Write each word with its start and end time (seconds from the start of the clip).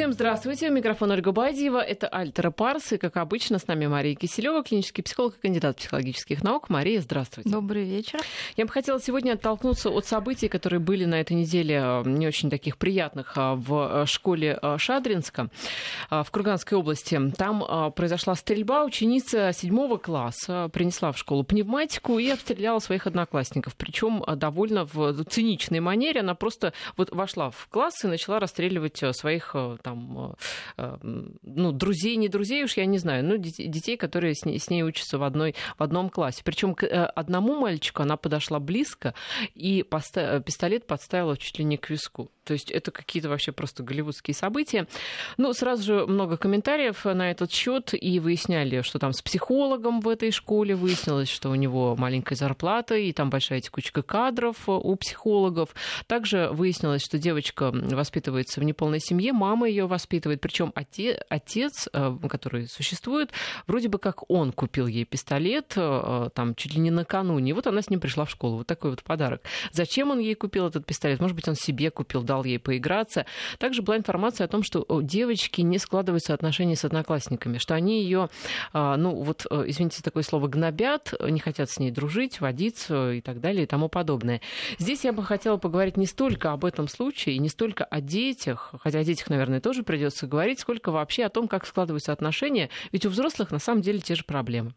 Всем 0.00 0.14
здравствуйте. 0.14 0.70
Микрофон 0.70 1.10
Ольга 1.10 1.30
Бадьева. 1.30 1.76
Это 1.76 2.08
Альтера 2.08 2.50
Парс. 2.50 2.94
И, 2.94 2.96
как 2.96 3.18
обычно, 3.18 3.58
с 3.58 3.66
нами 3.66 3.86
Мария 3.86 4.14
Киселева, 4.14 4.64
клинический 4.64 5.04
психолог 5.04 5.36
и 5.36 5.40
кандидат 5.42 5.76
психологических 5.76 6.42
наук. 6.42 6.70
Мария, 6.70 7.02
здравствуйте. 7.02 7.50
Добрый 7.50 7.84
вечер. 7.84 8.18
Я 8.56 8.64
бы 8.64 8.72
хотела 8.72 8.98
сегодня 8.98 9.34
оттолкнуться 9.34 9.90
от 9.90 10.06
событий, 10.06 10.48
которые 10.48 10.80
были 10.80 11.04
на 11.04 11.20
этой 11.20 11.34
неделе 11.34 11.82
э, 11.84 12.02
не 12.06 12.26
очень 12.26 12.48
таких 12.48 12.78
приятных 12.78 13.36
э, 13.36 13.52
в 13.56 14.04
э, 14.04 14.06
школе 14.06 14.58
Шадринска 14.78 15.50
в 16.10 16.26
Курганской 16.30 16.78
области. 16.78 17.20
Там 17.36 17.92
произошла 17.92 18.34
стрельба. 18.36 18.84
Ученица 18.84 19.52
седьмого 19.52 19.98
класса 19.98 20.70
принесла 20.72 21.12
в 21.12 21.18
школу 21.18 21.44
пневматику 21.44 22.18
и 22.18 22.30
обстреляла 22.30 22.78
своих 22.78 23.06
одноклассников. 23.06 23.76
Причем 23.76 24.24
довольно 24.36 24.86
в 24.86 25.24
циничной 25.24 25.80
манере. 25.80 26.20
Она 26.20 26.34
просто 26.34 26.72
вот 26.96 27.14
вошла 27.14 27.50
в 27.50 27.68
класс 27.68 28.02
и 28.02 28.06
начала 28.06 28.40
расстреливать 28.40 29.02
своих 29.12 29.54
там, 29.82 29.89
э, 29.96 30.34
э, 30.78 30.96
ну, 31.42 31.72
друзей, 31.72 32.16
не 32.16 32.28
друзей 32.28 32.64
уж, 32.64 32.76
я 32.76 32.86
не 32.86 32.98
знаю, 32.98 33.24
ну, 33.24 33.36
детей, 33.36 33.96
которые 33.96 34.34
с 34.34 34.44
ней, 34.44 34.58
с 34.58 34.70
ней 34.70 34.82
учатся 34.82 35.18
в, 35.18 35.22
одной, 35.22 35.54
в 35.78 35.82
одном 35.82 36.10
классе. 36.10 36.42
Причем 36.44 36.74
к 36.74 36.84
э, 36.84 36.88
одному 36.88 37.58
мальчику 37.58 38.02
она 38.02 38.16
подошла 38.16 38.58
близко 38.58 39.14
и 39.54 39.82
поста- 39.82 40.40
пистолет 40.40 40.86
подставила 40.86 41.36
чуть 41.36 41.58
ли 41.58 41.64
не 41.64 41.76
к 41.76 41.90
виску. 41.90 42.30
То 42.50 42.54
есть 42.54 42.72
это 42.72 42.90
какие-то 42.90 43.28
вообще 43.28 43.52
просто 43.52 43.84
голливудские 43.84 44.34
события. 44.34 44.88
Ну, 45.36 45.52
сразу 45.52 45.84
же 45.84 46.06
много 46.06 46.36
комментариев 46.36 47.04
на 47.04 47.30
этот 47.30 47.52
счет 47.52 47.94
и 47.94 48.18
выясняли, 48.18 48.82
что 48.82 48.98
там 48.98 49.12
с 49.12 49.22
психологом 49.22 50.00
в 50.00 50.08
этой 50.08 50.32
школе 50.32 50.74
выяснилось, 50.74 51.28
что 51.28 51.50
у 51.50 51.54
него 51.54 51.94
маленькая 51.96 52.34
зарплата 52.34 52.96
и 52.96 53.12
там 53.12 53.30
большая 53.30 53.60
текучка 53.60 54.02
кадров 54.02 54.68
у 54.68 54.96
психологов. 54.96 55.68
Также 56.08 56.48
выяснилось, 56.50 57.04
что 57.04 57.18
девочка 57.18 57.70
воспитывается 57.70 58.60
в 58.60 58.64
неполной 58.64 58.98
семье, 58.98 59.32
мама 59.32 59.69
ее 59.70 59.86
воспитывает, 59.86 60.40
причем 60.40 60.72
отец, 60.74 61.18
отец, 61.28 61.88
э, 61.92 62.16
который 62.28 62.68
существует, 62.68 63.30
вроде 63.66 63.88
бы 63.88 63.98
как 63.98 64.30
он 64.30 64.52
купил 64.52 64.86
ей 64.86 65.04
пистолет 65.04 65.72
э, 65.76 66.28
там 66.34 66.54
чуть 66.54 66.74
ли 66.74 66.80
не 66.80 66.90
накануне. 66.90 67.54
Вот 67.54 67.66
она 67.66 67.82
с 67.82 67.90
ним 67.90 68.00
пришла 68.00 68.24
в 68.24 68.30
школу. 68.30 68.58
Вот 68.58 68.66
такой 68.66 68.90
вот 68.90 69.02
подарок. 69.02 69.42
Зачем 69.72 70.10
он 70.10 70.18
ей 70.18 70.34
купил 70.34 70.66
этот 70.66 70.86
пистолет? 70.86 71.20
Может 71.20 71.36
быть, 71.36 71.48
он 71.48 71.54
себе 71.54 71.90
купил, 71.90 72.22
дал 72.22 72.44
ей 72.44 72.58
поиграться. 72.58 73.26
Также 73.58 73.82
была 73.82 73.96
информация 73.96 74.44
о 74.44 74.48
том, 74.48 74.62
что 74.62 74.84
у 74.88 75.02
девочки 75.02 75.60
не 75.60 75.78
складываются 75.78 76.34
отношения 76.34 76.76
с 76.76 76.84
одноклассниками, 76.84 77.58
что 77.58 77.74
они 77.74 78.02
ее, 78.02 78.28
э, 78.72 78.94
ну 78.96 79.14
вот, 79.14 79.46
извините 79.50 80.02
такое 80.02 80.22
слово, 80.22 80.48
гнобят, 80.48 81.14
не 81.28 81.40
хотят 81.40 81.70
с 81.70 81.78
ней 81.78 81.90
дружить, 81.90 82.40
водиться 82.40 83.12
и 83.12 83.20
так 83.20 83.40
далее 83.40 83.64
и 83.64 83.66
тому 83.66 83.88
подобное. 83.88 84.40
Здесь 84.78 85.04
я 85.04 85.12
бы 85.12 85.22
хотела 85.22 85.56
поговорить 85.56 85.96
не 85.96 86.06
столько 86.06 86.52
об 86.52 86.64
этом 86.64 86.88
случае, 86.88 87.38
не 87.38 87.48
столько 87.48 87.84
о 87.84 88.00
детях, 88.00 88.74
хотя 88.80 88.98
о 88.98 89.04
детях, 89.04 89.30
наверное, 89.30 89.59
тоже 89.60 89.82
придется 89.82 90.26
говорить, 90.26 90.60
сколько 90.60 90.90
вообще 90.90 91.24
о 91.24 91.28
том, 91.28 91.48
как 91.48 91.66
складываются 91.66 92.12
отношения. 92.12 92.70
Ведь 92.92 93.06
у 93.06 93.10
взрослых 93.10 93.50
на 93.50 93.58
самом 93.58 93.82
деле 93.82 94.00
те 94.00 94.14
же 94.14 94.24
проблемы. 94.24 94.72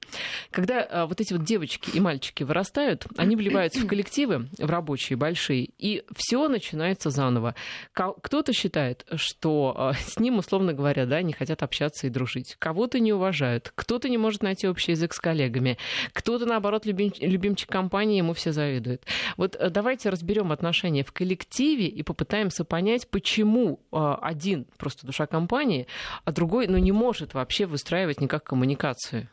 Когда 0.52 0.84
а, 0.84 1.06
вот 1.08 1.22
эти 1.22 1.34
вот 1.34 1.44
девочки 1.44 1.90
и 1.94 2.00
мальчики 2.00 2.44
вырастают, 2.44 3.06
они 3.18 3.36
вливаются 3.36 3.80
в 3.80 3.88
коллективы, 3.88 4.48
в 4.58 4.70
рабочие, 4.70 5.18
большие, 5.18 5.70
и 5.78 6.04
все 6.16 6.48
начинается 6.48 7.10
заново. 7.10 7.56
Кто-то 7.94 8.54
считает, 8.54 9.06
что 9.16 9.74
а, 9.78 9.94
с 9.94 10.20
ним, 10.20 10.38
условно 10.38 10.74
говоря, 10.74 11.06
да, 11.06 11.22
не 11.22 11.34
хотят 11.34 11.64
общаться 11.64 12.08
и 12.08 12.10
дружить. 12.10 12.56
Кого-то 12.60 13.00
не 13.00 13.14
уважают, 13.14 13.72
кто-то 13.76 14.10
не 14.10 14.18
может 14.18 14.44
найти 14.44 14.68
общий 14.68 14.92
язык 14.92 15.14
с 15.14 15.20
коллегами, 15.20 15.78
кто-то, 16.14 16.46
наоборот, 16.46 16.86
любим, 16.86 17.12
любимчик 17.20 17.70
компании, 17.70 18.18
ему 18.18 18.34
все 18.34 18.52
завидуют. 18.52 19.04
Вот 19.38 19.56
э, 19.56 19.70
давайте 19.70 20.10
разберем 20.10 20.52
отношения 20.52 21.04
в 21.04 21.12
коллективе 21.12 21.88
и 21.88 22.04
попытаемся 22.04 22.64
понять, 22.64 23.10
почему 23.10 23.80
а, 23.92 24.16
один 24.16 24.66
просто 24.78 25.06
душа 25.06 25.28
компании, 25.28 25.88
а 26.26 26.32
другой 26.32 26.68
ну, 26.68 26.78
не 26.78 26.92
может 26.92 27.34
вообще 27.34 27.66
выстраивать 27.66 28.22
никак 28.22 28.44
коммуникацию. 28.44 29.30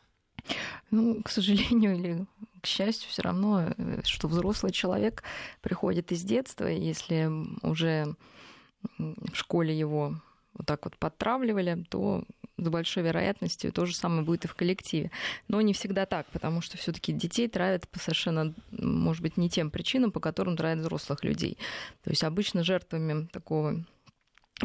Ну, 0.91 1.23
к 1.23 1.31
сожалению 1.31 1.95
или 1.97 2.27
к 2.63 2.67
счастью, 2.67 3.09
все 3.11 3.23
равно, 3.23 3.73
э, 3.77 4.01
что 4.05 4.29
взрослый 4.29 4.73
человек 4.73 5.23
приходит 5.61 6.13
из 6.13 6.23
детства, 6.23 6.67
если 6.67 7.31
уже 7.63 8.15
в 8.99 9.35
школе 9.35 9.79
его 9.79 10.15
вот 10.55 10.67
так 10.67 10.85
вот 10.85 10.97
подтравливали, 10.97 11.85
то 11.89 12.25
с 12.57 12.69
большой 12.69 13.03
вероятностью 13.05 13.73
то 13.73 13.87
же 13.87 13.95
самое 13.95 14.23
будет 14.23 14.45
и 14.45 14.49
в 14.49 14.55
коллективе. 14.55 15.11
Но 15.49 15.61
не 15.61 15.73
всегда 15.73 16.07
так, 16.07 16.27
потому 16.27 16.61
что 16.61 16.77
все-таки 16.77 17.13
детей 17.13 17.49
травят 17.49 17.89
по 17.89 17.99
совершенно, 17.99 18.55
может 18.71 19.23
быть, 19.23 19.37
не 19.37 19.49
тем 19.49 19.71
причинам, 19.71 20.13
по 20.13 20.21
которым 20.21 20.57
травят 20.57 20.81
взрослых 20.81 21.25
людей. 21.25 21.57
То 22.03 22.11
есть 22.11 22.25
обычно 22.25 22.63
жертвами 22.65 23.27
такого 23.27 23.85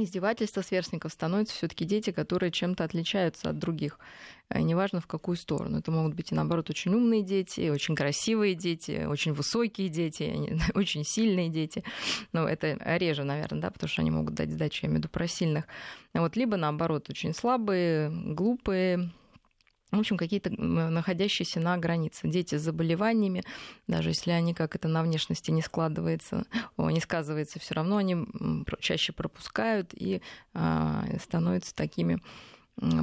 издевательства 0.03 0.61
сверстников 0.61 1.11
становятся 1.11 1.56
все-таки 1.56 1.85
дети, 1.85 2.11
которые 2.11 2.51
чем-то 2.51 2.83
отличаются 2.83 3.50
от 3.50 3.57
других. 3.57 4.00
Э, 4.50 4.61
неважно 4.61 5.01
в 5.01 5.07
какую 5.07 5.38
сторону. 5.38 5.79
Это 5.79 5.91
могут 5.91 6.13
быть 6.13 6.31
и 6.31 6.35
наоборот 6.35 6.69
очень 6.69 6.94
умные 6.94 7.23
дети, 7.23 7.69
очень 7.69 7.95
красивые 7.95 8.56
дети, 8.56 9.06
очень 9.07 9.33
высокие 9.33 9.89
дети, 9.89 10.59
очень 10.75 11.03
сильные 11.03 11.50
дети. 11.50 11.83
Но 12.31 12.47
это 12.47 12.78
реже, 12.97 13.23
наверное, 13.23 13.61
да, 13.61 13.72
потому 13.72 13.89
что 13.89 14.01
они 14.01 14.11
могут 14.11 14.35
дать 14.35 14.51
сдачу, 14.51 14.81
я 14.83 14.88
имею 14.88 14.97
в 14.97 15.03
виду 15.03 15.09
про 15.09 15.28
сильных. 15.28 15.66
Вот, 16.13 16.35
либо 16.35 16.57
наоборот 16.57 17.09
очень 17.09 17.33
слабые, 17.33 18.09
глупые, 18.09 19.12
в 19.95 20.00
общем, 20.00 20.17
какие-то 20.17 20.50
находящиеся 20.51 21.59
на 21.59 21.78
границе. 21.78 22.28
Дети 22.28 22.56
с 22.56 22.61
заболеваниями, 22.61 23.44
даже 23.88 24.09
если 24.09 24.31
они 24.31 24.53
как 24.53 24.75
это 24.75 24.88
на 24.88 25.03
внешности 25.03 25.51
не 25.51 25.61
складывается, 25.61 26.45
не 26.78 27.00
сказывается, 27.00 27.59
все 27.59 27.73
равно 27.75 27.97
они 27.97 28.17
чаще 28.79 29.13
пропускают 29.13 29.91
и 29.94 30.22
а, 30.53 31.06
становятся 31.22 31.75
такими 31.75 32.22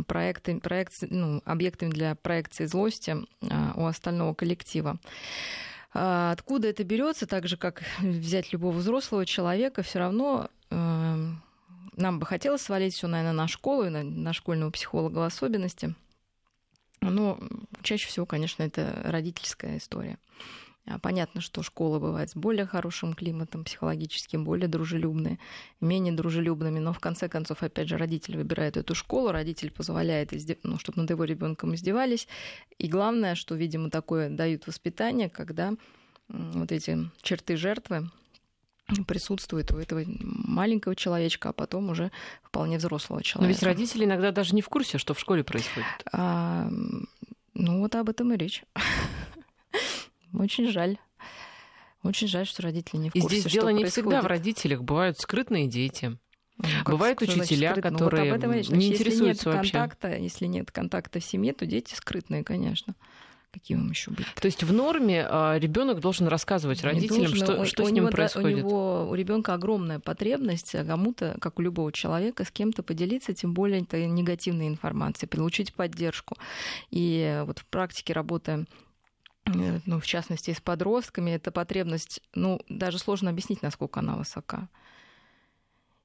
проекты, 0.06 0.60
проекции, 0.60 1.08
ну, 1.10 1.42
объектами 1.44 1.90
для 1.90 2.14
проекции 2.14 2.66
злости 2.66 3.16
а, 3.50 3.72
у 3.76 3.86
остального 3.86 4.34
коллектива. 4.34 4.98
А, 5.94 6.32
откуда 6.32 6.68
это 6.68 6.84
берется, 6.84 7.26
так 7.26 7.46
же 7.46 7.56
как 7.56 7.82
взять 8.00 8.52
любого 8.52 8.76
взрослого 8.76 9.26
человека, 9.26 9.82
все 9.82 9.98
равно 9.98 10.48
эм, 10.70 11.42
нам 11.96 12.18
бы 12.18 12.26
хотелось 12.26 12.62
свалить 12.62 12.94
все, 12.94 13.06
наверное, 13.06 13.32
на 13.32 13.48
школу 13.48 13.84
и 13.84 13.90
на, 13.90 14.02
на 14.02 14.32
школьного 14.32 14.70
психолога 14.70 15.18
в 15.18 15.22
особенности. 15.22 15.94
Но 17.10 17.38
чаще 17.82 18.06
всего, 18.06 18.26
конечно, 18.26 18.62
это 18.62 19.00
родительская 19.04 19.78
история. 19.78 20.18
А, 20.86 20.98
понятно, 20.98 21.40
что 21.40 21.62
школа 21.62 21.98
бывает 21.98 22.30
с 22.30 22.34
более 22.34 22.66
хорошим 22.66 23.14
климатом 23.14 23.64
психологическим, 23.64 24.44
более 24.44 24.68
дружелюбные, 24.68 25.38
менее 25.80 26.12
дружелюбными, 26.12 26.80
но 26.80 26.92
в 26.92 26.98
конце 26.98 27.28
концов, 27.28 27.62
опять 27.62 27.88
же, 27.88 27.96
родитель 27.96 28.36
выбирает 28.36 28.76
эту 28.76 28.94
школу, 28.94 29.30
родитель 29.30 29.70
позволяет, 29.70 30.32
ну, 30.64 30.78
чтобы 30.78 31.02
над 31.02 31.10
его 31.10 31.24
ребенком 31.24 31.74
издевались. 31.74 32.26
И 32.78 32.88
главное, 32.88 33.34
что, 33.34 33.54
видимо, 33.54 33.90
такое 33.90 34.28
дают 34.28 34.66
воспитание, 34.66 35.28
когда 35.28 35.74
вот 36.28 36.72
эти 36.72 37.10
черты 37.20 37.56
жертвы 37.56 38.10
присутствует 39.06 39.70
у 39.72 39.78
этого 39.78 40.02
маленького 40.06 40.96
человечка, 40.96 41.50
а 41.50 41.52
потом 41.52 41.90
уже 41.90 42.10
вполне 42.42 42.78
взрослого 42.78 43.22
человека. 43.22 43.42
Но 43.42 43.48
ведь 43.48 43.62
родители 43.62 44.04
иногда 44.04 44.30
даже 44.32 44.54
не 44.54 44.62
в 44.62 44.68
курсе, 44.68 44.98
что 44.98 45.14
в 45.14 45.20
школе 45.20 45.44
происходит. 45.44 45.86
А, 46.12 46.68
ну 47.54 47.80
вот 47.80 47.94
об 47.94 48.08
этом 48.08 48.32
и 48.32 48.36
речь. 48.36 48.64
Очень 50.32 50.70
жаль. 50.70 50.98
Очень 52.02 52.26
жаль, 52.26 52.46
что 52.46 52.62
родители 52.62 52.98
не 52.98 53.10
в 53.10 53.12
курсе. 53.12 53.36
И 53.36 53.40
здесь 53.40 53.52
дело 53.52 53.68
не 53.68 53.84
всегда 53.84 54.22
в 54.22 54.26
родителях. 54.26 54.82
Бывают 54.82 55.18
скрытные 55.18 55.68
дети. 55.68 56.18
Ну, 56.58 56.68
Бывают 56.84 57.20
учителя, 57.22 57.74
значит, 57.74 57.82
которые 57.82 58.34
ну, 58.34 58.46
вот 58.48 58.68
не 58.70 58.88
интересуются 58.88 59.10
если 59.26 59.26
нет 59.26 59.44
вообще. 59.44 59.72
Контакта, 59.72 60.16
если 60.16 60.46
нет 60.46 60.70
контакта 60.70 61.20
в 61.20 61.24
семье, 61.24 61.52
то 61.52 61.66
дети 61.66 61.94
скрытные, 61.94 62.44
конечно. 62.44 62.94
Какие 63.52 63.76
вам 63.76 63.90
еще 63.90 64.10
быть? 64.10 64.26
То 64.34 64.46
есть 64.46 64.62
в 64.62 64.72
норме 64.72 65.26
а, 65.28 65.58
ребенок 65.58 66.00
должен 66.00 66.26
рассказывать 66.26 66.82
родителям, 66.82 67.26
должен, 67.26 67.36
что, 67.36 67.60
у, 67.60 67.64
что 67.66 67.82
у 67.82 67.86
с 67.86 67.90
ним 67.90 68.04
него, 68.04 68.12
происходит. 68.12 68.64
У 68.64 68.66
него 68.66 69.08
у 69.10 69.14
ребенка 69.14 69.52
огромная 69.52 70.00
потребность 70.00 70.74
а, 70.74 70.84
кому-то, 70.84 71.36
как 71.38 71.58
у 71.58 71.62
любого 71.62 71.92
человека, 71.92 72.44
с 72.44 72.50
кем-то 72.50 72.82
поделиться, 72.82 73.34
тем 73.34 73.52
более 73.52 73.82
это 73.82 74.04
негативной 74.06 74.68
информацией, 74.68 75.28
получить 75.28 75.74
поддержку. 75.74 76.36
И 76.90 77.42
вот 77.44 77.58
в 77.58 77.66
практике 77.66 78.14
работая 78.14 78.66
э, 79.44 79.80
ну, 79.84 80.00
в 80.00 80.06
частности, 80.06 80.54
с 80.54 80.60
подростками, 80.60 81.32
эта 81.32 81.50
потребность, 81.50 82.22
ну, 82.34 82.58
даже 82.70 82.98
сложно 82.98 83.28
объяснить, 83.28 83.60
насколько 83.60 84.00
она 84.00 84.16
высока. 84.16 84.70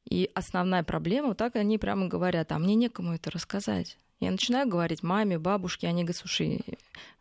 И 0.10 0.30
основная 0.34 0.84
проблема, 0.84 1.30
вот 1.30 1.38
так 1.38 1.56
они 1.56 1.78
прямо 1.78 2.08
говорят, 2.08 2.52
а 2.52 2.60
мне 2.60 2.76
некому 2.76 3.14
это 3.14 3.32
рассказать. 3.32 3.98
Я 4.20 4.32
начинаю 4.32 4.68
говорить 4.68 5.04
маме, 5.04 5.38
бабушке, 5.38 5.88
они 5.88 6.04
говорят, 6.04 6.18
слушай, 6.18 6.64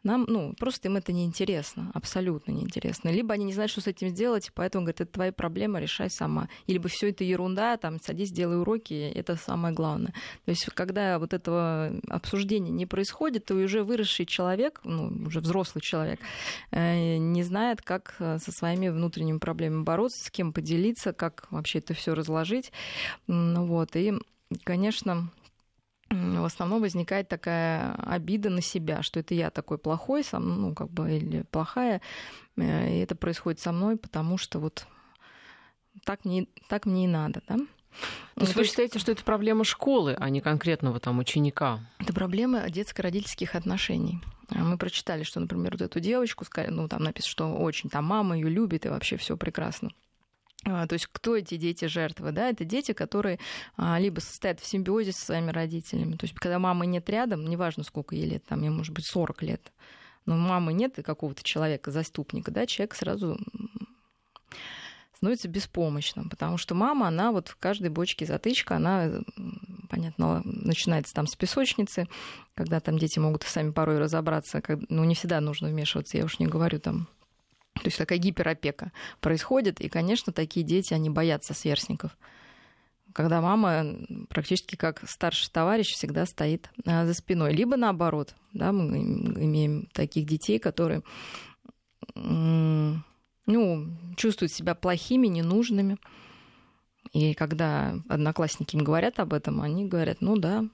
нам, 0.02 0.25
ну, 0.28 0.54
просто 0.54 0.88
им 0.88 0.96
это 0.96 1.12
неинтересно, 1.12 1.90
абсолютно 1.93 2.52
неинтересно. 2.52 3.10
Либо 3.10 3.34
они 3.34 3.44
не 3.44 3.52
знают, 3.52 3.70
что 3.70 3.82
с 3.82 3.87
этим 3.87 4.08
сделать, 4.08 4.50
поэтому 4.54 4.84
говорят, 4.84 5.02
это 5.02 5.12
твоя 5.12 5.32
проблема, 5.32 5.78
решай 5.78 6.08
сама. 6.08 6.48
Либо 6.66 6.88
все 6.88 7.10
это 7.10 7.22
ерунда, 7.22 7.76
там, 7.76 8.00
садись, 8.00 8.31
делай 8.31 8.58
уроки, 8.58 8.94
это 8.94 9.37
самое 9.37 9.75
главное. 9.75 10.14
То 10.46 10.52
есть, 10.52 10.64
когда 10.72 11.19
вот 11.19 11.34
этого 11.34 11.93
обсуждения 12.08 12.70
не 12.70 12.87
происходит, 12.87 13.44
то 13.44 13.54
уже 13.54 13.82
выросший 13.82 14.25
человек, 14.25 14.81
ну, 14.84 15.26
уже 15.26 15.40
взрослый 15.40 15.82
человек, 15.82 16.20
э, 16.70 17.19
не 17.19 17.43
знает, 17.43 17.82
как 17.82 18.14
э, 18.20 18.38
со 18.38 18.52
своими 18.52 18.88
внутренними 18.88 19.38
проблемами 19.38 19.82
бороться, 19.82 20.25
с 20.25 20.31
кем 20.31 20.54
поделиться, 20.54 21.12
как 21.12 21.46
вообще 21.50 21.81
это 21.81 21.93
все 21.93 22.14
разложить. 22.14 22.72
Ну, 23.26 23.66
вот, 23.66 23.96
и 23.96 24.14
конечно, 24.64 25.31
в 26.11 26.44
основном 26.44 26.81
возникает 26.81 27.29
такая 27.29 27.94
обида 27.94 28.50
на 28.50 28.61
себя, 28.61 29.03
что 29.03 29.20
это 29.20 29.35
я 29.35 29.50
такой 29.50 29.79
плохой, 29.79 30.23
сам, 30.23 30.61
ну, 30.61 30.75
как 30.75 30.91
бы, 30.91 31.17
или 31.17 31.43
плохая, 31.50 32.00
э, 32.56 32.97
и 32.97 32.99
это 33.00 33.17
происходит 33.17 33.61
со 33.61 33.73
мной, 33.73 33.97
потому 33.97 34.38
что 34.38 34.58
вот 34.61 34.87
так 36.05 36.25
мне, 36.25 36.47
так 36.69 36.87
мне 36.87 37.05
и 37.05 37.08
надо, 37.08 37.43
да? 37.49 37.56
То 38.35 38.43
есть 38.43 38.55
ну, 38.55 38.61
вы 38.61 38.67
считаете, 38.67 38.99
что 38.99 39.12
это 39.12 39.25
проблема 39.25 39.64
школы, 39.64 40.14
а 40.19 40.29
не 40.29 40.41
конкретного 40.41 41.00
там 41.00 41.19
ученика? 41.19 41.81
Это 41.99 42.12
проблема 42.12 42.69
детско-родительских 42.69 43.55
отношений. 43.55 44.20
А 44.50 44.58
мы 44.58 44.76
прочитали, 44.76 45.23
что, 45.23 45.41
например, 45.41 45.73
вот 45.73 45.81
эту 45.81 45.99
девочку, 45.99 46.44
ну, 46.69 46.88
там 46.88 47.03
написано, 47.03 47.31
что 47.31 47.55
очень 47.56 47.91
там 47.91 48.05
мама 48.05 48.37
ее 48.37 48.49
любит, 48.49 48.87
и 48.87 48.91
вообще 48.91 49.17
все 49.17 49.37
прекрасно. 49.37 49.91
А, 50.64 50.87
то 50.87 50.94
есть 50.94 51.06
кто 51.12 51.37
эти 51.37 51.56
дети 51.56 51.85
жертвы? 51.85 52.32
Да, 52.32 52.49
это 52.49 52.64
дети, 52.64 52.93
которые 52.93 53.38
а, 53.76 53.99
либо 53.99 54.20
состоят 54.20 54.61
в 54.61 54.67
симбиозе 54.67 55.12
со 55.12 55.26
своими 55.26 55.50
родителями. 55.50 56.17
То 56.17 56.25
есть 56.25 56.35
когда 56.35 56.58
мамы 56.58 56.87
нет 56.87 57.08
рядом, 57.11 57.44
неважно, 57.44 57.85
сколько 57.85 58.14
ей 58.14 58.29
лет, 58.29 58.44
там 58.44 58.62
ей 58.62 58.70
может 58.70 58.94
быть 58.94 59.06
40 59.06 59.43
лет, 59.43 59.73
но 60.25 60.37
мамы 60.37 60.73
нет 60.73 60.99
какого-то 61.05 61.43
человека, 61.43 61.91
заступника, 61.91 62.50
да, 62.50 62.67
человек 62.67 62.94
сразу 62.94 63.38
становится 65.17 65.49
беспомощным, 65.49 66.29
потому 66.29 66.58
что 66.58 66.75
мама, 66.75 67.08
она 67.08 67.32
вот 67.32 67.49
в 67.49 67.56
каждой 67.56 67.88
бочке 67.88 68.26
затычка, 68.26 68.76
она, 68.76 69.23
понятно, 69.88 70.43
начинается 70.44 71.14
там 71.14 71.26
с 71.26 71.35
песочницы, 71.35 72.06
когда 72.55 72.81
там 72.81 72.99
дети 72.99 73.19
могут 73.19 73.44
и 73.44 73.47
сами 73.47 73.70
порой 73.70 73.99
разобраться, 73.99 74.61
как, 74.61 74.79
ну, 74.91 75.05
не 75.05 75.14
всегда 75.14 75.41
нужно 75.41 75.69
вмешиваться, 75.69 76.19
я 76.19 76.25
уж 76.25 76.38
не 76.38 76.47
говорю 76.47 76.81
там 76.81 77.08
то 77.76 77.87
есть 77.87 77.99
такая 77.99 78.19
гиперопека 78.19 78.93
происходит, 79.20 79.81
и, 79.81 79.88
конечно, 79.88 80.32
такие 80.32 80.64
дети, 80.64 80.94
они 80.94 81.11
боятся 81.11 81.55
сверстников. 81.55 82.17
Когда 83.12 83.40
мама 83.40 83.96
практически 84.28 84.76
как 84.76 85.08
старший 85.08 85.50
товарищ 85.50 85.93
всегда 85.93 86.26
стоит 86.26 86.70
а, 86.84 87.06
за 87.06 87.14
спиной. 87.14 87.55
Либо 87.55 87.76
наоборот, 87.76 88.34
да, 88.52 88.73
мы 88.73 88.99
имеем 88.99 89.87
таких 89.93 90.26
детей, 90.26 90.58
которые 90.58 91.02
ну, 92.14 93.88
чувствуют 94.17 94.52
себя 94.52 94.75
плохими, 94.75 95.29
ненужными. 95.29 95.96
И 97.12 97.34
когда 97.34 97.94
одноклассники 98.08 98.76
им 98.76 98.84
говорят 98.84 99.19
об 99.19 99.32
этом, 99.32 99.62
они 99.62 99.87
говорят, 99.87 100.20
ну 100.20 100.37
да, 100.37 100.64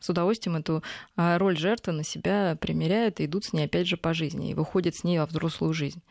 с 0.00 0.08
удовольствием 0.08 0.56
эту 0.56 0.82
а, 1.16 1.38
роль 1.38 1.56
жертвы 1.56 1.92
на 1.92 2.04
себя 2.04 2.56
примеряют 2.60 3.20
и 3.20 3.24
идут 3.24 3.44
с 3.44 3.52
ней 3.52 3.64
опять 3.64 3.86
же 3.86 3.96
по 3.96 4.14
жизни 4.14 4.50
и 4.50 4.54
выходят 4.54 4.94
с 4.94 5.04
ней 5.04 5.18
во 5.18 5.26
взрослую 5.26 5.72
жизнь. 5.72 6.02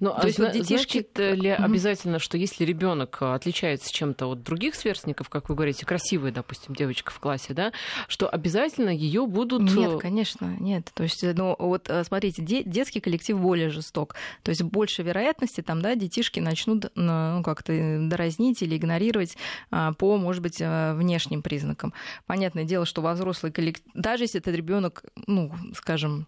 Но 0.00 0.10
ну, 0.10 0.16
То 0.16 0.22
а 0.22 0.26
есть, 0.26 0.38
вот 0.38 0.52
детишки... 0.52 1.06
значит 1.14 1.40
ли 1.40 1.50
обязательно, 1.50 2.18
что 2.18 2.36
если 2.36 2.64
ребенок 2.64 3.22
отличается 3.22 3.92
чем-то 3.92 4.26
от 4.26 4.42
других 4.42 4.74
сверстников, 4.74 5.28
как 5.28 5.48
вы 5.48 5.54
говорите, 5.54 5.86
красивая, 5.86 6.30
допустим, 6.30 6.74
девочка 6.74 7.10
в 7.10 7.18
классе, 7.18 7.54
да, 7.54 7.72
что 8.06 8.28
обязательно 8.28 8.90
ее 8.90 9.26
будут... 9.26 9.62
Нет, 9.62 10.00
конечно, 10.00 10.56
нет. 10.60 10.90
То 10.94 11.02
есть, 11.02 11.22
ну 11.22 11.56
вот 11.58 11.88
э, 11.88 12.04
смотрите, 12.04 12.42
детский 12.42 13.00
коллектив 13.00 13.38
более 13.38 13.70
жесток. 13.70 14.14
То 14.42 14.50
есть 14.50 14.62
больше 14.62 15.02
вероятности 15.02 15.62
там, 15.62 15.80
да, 15.80 15.94
детишки 15.94 16.40
начнут 16.40 16.90
ну, 16.94 17.42
как-то 17.42 17.72
дразнить 18.08 18.62
или 18.62 18.76
игнорировать 18.76 19.36
а, 19.70 19.92
по, 19.94 20.16
может 20.16 20.42
быть, 20.42 20.60
э, 20.60 20.94
внешним 20.94 21.42
признакам. 21.42 21.94
Понятное 22.26 22.64
дело, 22.64 22.84
что 22.84 23.00
во 23.02 23.14
взрослом 23.14 23.31
взрослый 23.32 23.52
коллектив, 23.52 23.84
даже 23.94 24.24
если 24.24 24.40
этот 24.40 24.54
ребенок, 24.54 25.04
ну, 25.26 25.52
скажем, 25.74 26.26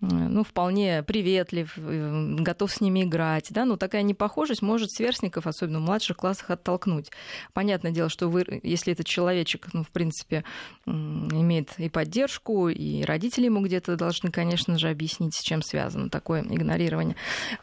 ну, 0.00 0.44
вполне 0.44 1.02
приветлив, 1.02 1.72
э, 1.78 2.34
готов 2.38 2.70
с 2.70 2.80
ними 2.82 3.04
играть, 3.04 3.46
да, 3.50 3.64
но 3.64 3.76
такая 3.76 4.02
непохожесть 4.02 4.60
может 4.60 4.90
сверстников, 4.90 5.46
особенно 5.46 5.78
в 5.78 5.82
младших 5.82 6.18
классах, 6.18 6.50
оттолкнуть. 6.50 7.10
Понятное 7.54 7.92
дело, 7.92 8.10
что 8.10 8.28
вы, 8.28 8.60
если 8.62 8.92
этот 8.92 9.06
человечек, 9.06 9.68
ну, 9.72 9.82
в 9.82 9.88
принципе, 9.88 10.44
имеет 10.84 11.78
и 11.78 11.88
поддержку, 11.88 12.68
и 12.68 13.04
родители 13.04 13.46
ему 13.46 13.62
где-то 13.62 13.96
должны, 13.96 14.30
конечно 14.30 14.78
же, 14.78 14.90
объяснить, 14.90 15.34
с 15.34 15.40
чем 15.40 15.62
связано 15.62 16.10
такое 16.10 16.42
игнорирование, 16.42 17.16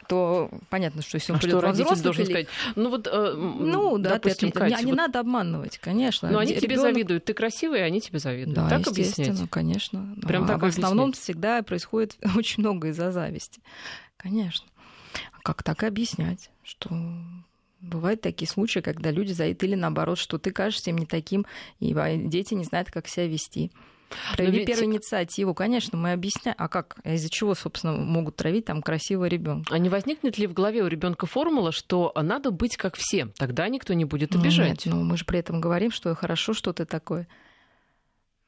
то 0.08 0.50
понятно, 0.70 1.02
что 1.02 1.16
если 1.16 1.32
он 1.32 1.38
а 1.38 1.40
придет 1.40 1.58
что 1.58 1.66
родитель 1.68 2.02
должен 2.02 2.24
или... 2.24 2.30
сказать, 2.30 2.48
ну 2.74 2.90
вот, 2.90 3.06
э, 3.06 3.32
ну, 3.34 3.96
да, 3.98 4.14
допустим, 4.14 4.50
ты, 4.50 4.58
Катя, 4.58 4.78
не, 4.78 4.86
вот... 4.86 4.96
надо 4.96 5.20
обманывать, 5.20 5.78
конечно. 5.78 6.28
Но 6.30 6.40
они 6.40 6.54
Ребенок... 6.54 6.64
тебе 6.64 6.78
завидуют, 6.80 7.24
ты 7.26 7.32
красивый, 7.32 7.78
и 7.78 7.82
они 7.82 8.00
тебе 8.00 8.18
завидуют. 8.18 8.56
Да, 8.56 8.68
так 8.68 8.88
объяснять? 8.88 9.38
конечно. 9.50 10.16
Прям 10.22 10.44
а 10.44 10.48
так 10.48 10.62
в 10.62 10.64
основном 10.64 11.10
объяснять. 11.10 11.22
всегда 11.22 11.62
происходит 11.62 12.16
очень 12.36 12.62
много 12.62 12.88
из-за 12.88 13.12
зависти. 13.12 13.60
Конечно. 14.16 14.66
Как 15.42 15.62
так 15.62 15.82
объяснять, 15.82 16.50
что 16.62 16.88
Бывают 17.84 18.22
такие 18.22 18.48
случаи, 18.48 18.80
когда 18.80 19.10
люди 19.10 19.32
завидуют 19.32 19.62
или 19.62 19.74
наоборот, 19.74 20.16
что 20.16 20.38
ты 20.38 20.52
кажешься 20.52 20.88
им 20.88 20.96
не 20.96 21.04
таким, 21.04 21.44
и 21.80 21.94
дети 22.16 22.54
не 22.54 22.64
знают, 22.64 22.90
как 22.90 23.06
себя 23.06 23.26
вести. 23.26 23.70
Прояви 24.36 24.58
ведь... 24.58 24.66
первую 24.66 24.86
инициативу, 24.86 25.54
конечно, 25.54 25.98
мы 25.98 26.12
объясняем, 26.12 26.56
а 26.58 26.68
как, 26.68 26.96
а 27.04 27.14
из-за 27.14 27.28
чего, 27.28 27.54
собственно, 27.54 27.94
могут 27.94 28.36
травить 28.36 28.64
там 28.64 28.80
красивого 28.80 29.26
ребенка. 29.26 29.74
А 29.74 29.78
не 29.78 29.88
возникнет 29.88 30.38
ли 30.38 30.46
в 30.46 30.54
голове 30.54 30.82
у 30.82 30.86
ребенка 30.86 31.26
формула, 31.26 31.72
что 31.72 32.12
надо 32.16 32.50
быть 32.50 32.76
как 32.76 32.96
все, 32.96 33.26
тогда 33.36 33.68
никто 33.68 33.92
не 33.92 34.04
будет 34.04 34.34
обижать? 34.34 34.86
Ну, 34.86 34.92
нет, 34.92 35.00
ну 35.00 35.04
мы 35.04 35.16
же 35.16 35.24
при 35.24 35.40
этом 35.40 35.60
говорим, 35.60 35.90
что 35.90 36.14
хорошо, 36.14 36.54
что 36.54 36.72
ты 36.72 36.86
такое. 36.86 37.28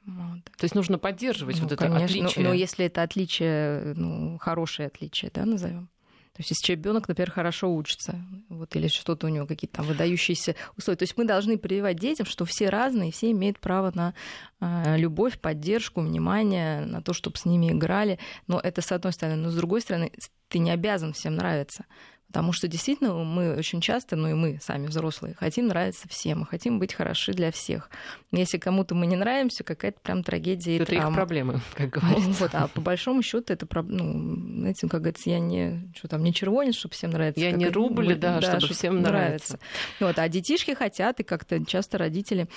Вот. 0.06 0.44
То 0.56 0.64
есть 0.64 0.74
нужно 0.74 0.98
поддерживать 0.98 1.56
ну, 1.56 1.64
вот 1.64 1.72
это 1.72 1.84
конечно, 1.84 2.04
отличие. 2.04 2.44
Но, 2.44 2.50
но 2.50 2.54
если 2.54 2.86
это 2.86 3.02
отличие, 3.02 3.94
ну, 3.94 4.38
хорошее 4.38 4.86
отличие, 4.86 5.30
да, 5.34 5.44
назовем. 5.44 5.88
То 6.36 6.42
есть, 6.42 6.50
если 6.50 6.72
ребенок, 6.72 7.08
например, 7.08 7.30
хорошо 7.30 7.74
учится, 7.74 8.20
вот, 8.50 8.76
или 8.76 8.88
что-то 8.88 9.26
у 9.26 9.30
него 9.30 9.46
какие-то 9.46 9.78
там 9.78 9.86
выдающиеся 9.86 10.54
условия. 10.76 10.98
То 10.98 11.04
есть 11.04 11.16
мы 11.16 11.24
должны 11.24 11.56
прививать 11.56 11.98
детям, 11.98 12.26
что 12.26 12.44
все 12.44 12.68
разные, 12.68 13.10
все 13.10 13.30
имеют 13.30 13.58
право 13.58 13.90
на 13.94 14.12
э, 14.60 14.98
любовь, 14.98 15.38
поддержку, 15.40 16.02
внимание, 16.02 16.84
на 16.84 17.00
то, 17.00 17.14
чтобы 17.14 17.38
с 17.38 17.46
ними 17.46 17.72
играли. 17.72 18.18
Но 18.48 18.60
это 18.60 18.82
с 18.82 18.92
одной 18.92 19.14
стороны. 19.14 19.36
Но 19.36 19.50
с 19.50 19.54
другой 19.54 19.80
стороны, 19.80 20.12
ты 20.48 20.58
не 20.58 20.70
обязан 20.70 21.14
всем 21.14 21.36
нравиться. 21.36 21.86
Потому 22.28 22.52
что 22.52 22.68
действительно 22.68 23.14
мы 23.24 23.56
очень 23.56 23.80
часто, 23.80 24.16
ну 24.16 24.28
и 24.28 24.34
мы 24.34 24.58
сами 24.60 24.86
взрослые, 24.86 25.34
хотим 25.38 25.68
нравиться 25.68 26.08
всем, 26.08 26.40
мы 26.40 26.46
хотим 26.46 26.78
быть 26.78 26.92
хороши 26.92 27.32
для 27.32 27.52
всех. 27.52 27.88
Если 28.32 28.58
кому-то 28.58 28.94
мы 28.94 29.06
не 29.06 29.16
нравимся, 29.16 29.64
какая-то 29.64 30.00
прям 30.00 30.22
трагедия. 30.22 30.76
Это 30.78 30.94
их 30.94 31.14
проблемы, 31.14 31.60
как 31.74 31.90
говорится. 31.90 32.42
Вот, 32.42 32.50
а 32.54 32.68
по 32.68 32.80
большому 32.80 33.22
счету 33.22 33.52
это, 33.52 33.66
ну, 33.82 34.36
знаете, 34.58 34.88
как 34.88 35.02
говорится, 35.02 35.30
я 35.30 35.38
не, 35.38 35.90
что 35.96 36.08
там, 36.08 36.22
не 36.22 36.34
червонец, 36.34 36.74
чтобы 36.74 36.94
всем 36.94 37.10
нравится. 37.10 37.40
Я 37.40 37.52
не 37.52 37.68
рубль, 37.68 38.14
да, 38.16 38.40
да, 38.40 38.58
чтобы 38.58 38.74
всем 38.74 39.00
нравится. 39.00 39.54
нравится. 39.54 39.58
Вот, 40.00 40.18
а 40.18 40.28
детишки 40.28 40.74
хотят, 40.74 41.20
и 41.20 41.22
как-то 41.22 41.64
часто 41.64 41.96
родители 41.96 42.48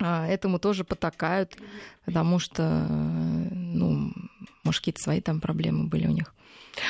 а, 0.00 0.26
этому 0.26 0.58
тоже 0.58 0.84
потакают, 0.84 1.56
потому 2.06 2.38
что, 2.38 2.86
ну, 2.88 4.12
может, 4.64 4.80
какие-то 4.80 5.02
свои 5.02 5.20
там 5.20 5.40
проблемы 5.40 5.86
были 5.86 6.06
у 6.06 6.12
них. 6.12 6.34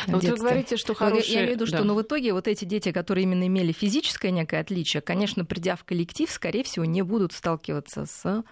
Но 0.07 0.19
вот 0.19 0.25
вы 0.25 0.37
говорите, 0.37 0.77
что 0.77 0.95
хорошие... 0.95 1.33
Я 1.33 1.41
имею 1.41 1.53
в 1.53 1.55
виду, 1.57 1.67
что 1.67 1.79
да. 1.79 1.85
ну, 1.85 1.95
в 1.95 2.03
итоге 2.03 2.33
вот 2.33 2.49
эти 2.49 2.65
дети, 2.65 2.93
которые 2.93 3.25
именно 3.25 3.47
имели 3.47 3.73
физическое 3.73 4.31
некое 4.31 4.61
отличие, 4.61 5.01
конечно, 5.01 5.45
придя 5.45 5.77
в 5.77 5.85
коллектив, 5.85 6.31
скорее 6.31 6.65
всего, 6.65 6.85
не 6.85 7.03
будут 7.03 7.33
сталкиваться 7.33 8.07
с, 8.07 8.45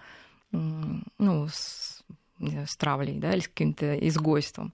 ну, 0.51 1.47
с, 1.47 2.03
с 2.39 2.77
травлей, 2.77 3.19
да, 3.19 3.33
или 3.33 3.41
с 3.41 3.47
каким-то 3.47 3.95
изгойством. 4.07 4.73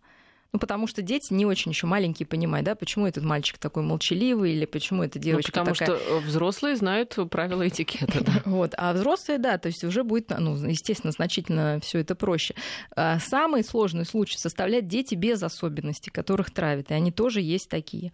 Ну, 0.56 0.60
потому 0.60 0.88
что 0.88 1.02
дети 1.02 1.34
не 1.34 1.46
очень 1.46 1.72
еще 1.74 1.86
маленькие 1.86 2.26
понимают, 2.26 2.66
да, 2.66 2.76
почему 2.76 3.06
этот 3.06 3.26
мальчик 3.26 3.58
такой 3.58 3.84
молчаливый, 3.84 4.54
или 4.54 4.64
почему 4.64 5.04
эта 5.04 5.20
ну, 5.20 5.24
девочка 5.26 5.60
ну, 5.60 5.66
потому 5.66 5.76
такая... 5.76 5.98
что 6.00 6.20
взрослые 6.20 6.78
знают 6.78 7.18
правила 7.30 7.68
этикета, 7.68 8.24
да. 8.24 8.42
Вот, 8.46 8.74
а 8.78 8.94
взрослые, 8.94 9.38
да, 9.38 9.58
то 9.58 9.68
есть 9.68 9.84
уже 9.84 10.06
будет, 10.06 10.30
ну, 10.30 10.56
естественно, 10.56 11.12
значительно 11.12 11.82
все 11.84 12.00
это 12.00 12.16
проще. 12.16 12.56
А 12.96 13.20
самый 13.20 13.66
сложный 13.66 14.06
случай 14.06 14.38
составляют 14.38 14.88
дети 14.88 15.14
без 15.14 15.44
особенностей, 15.44 16.10
которых 16.10 16.52
травят, 16.52 16.90
и 16.90 16.94
они 16.94 17.12
тоже 17.12 17.42
есть 17.42 17.68
такие. 17.68 18.14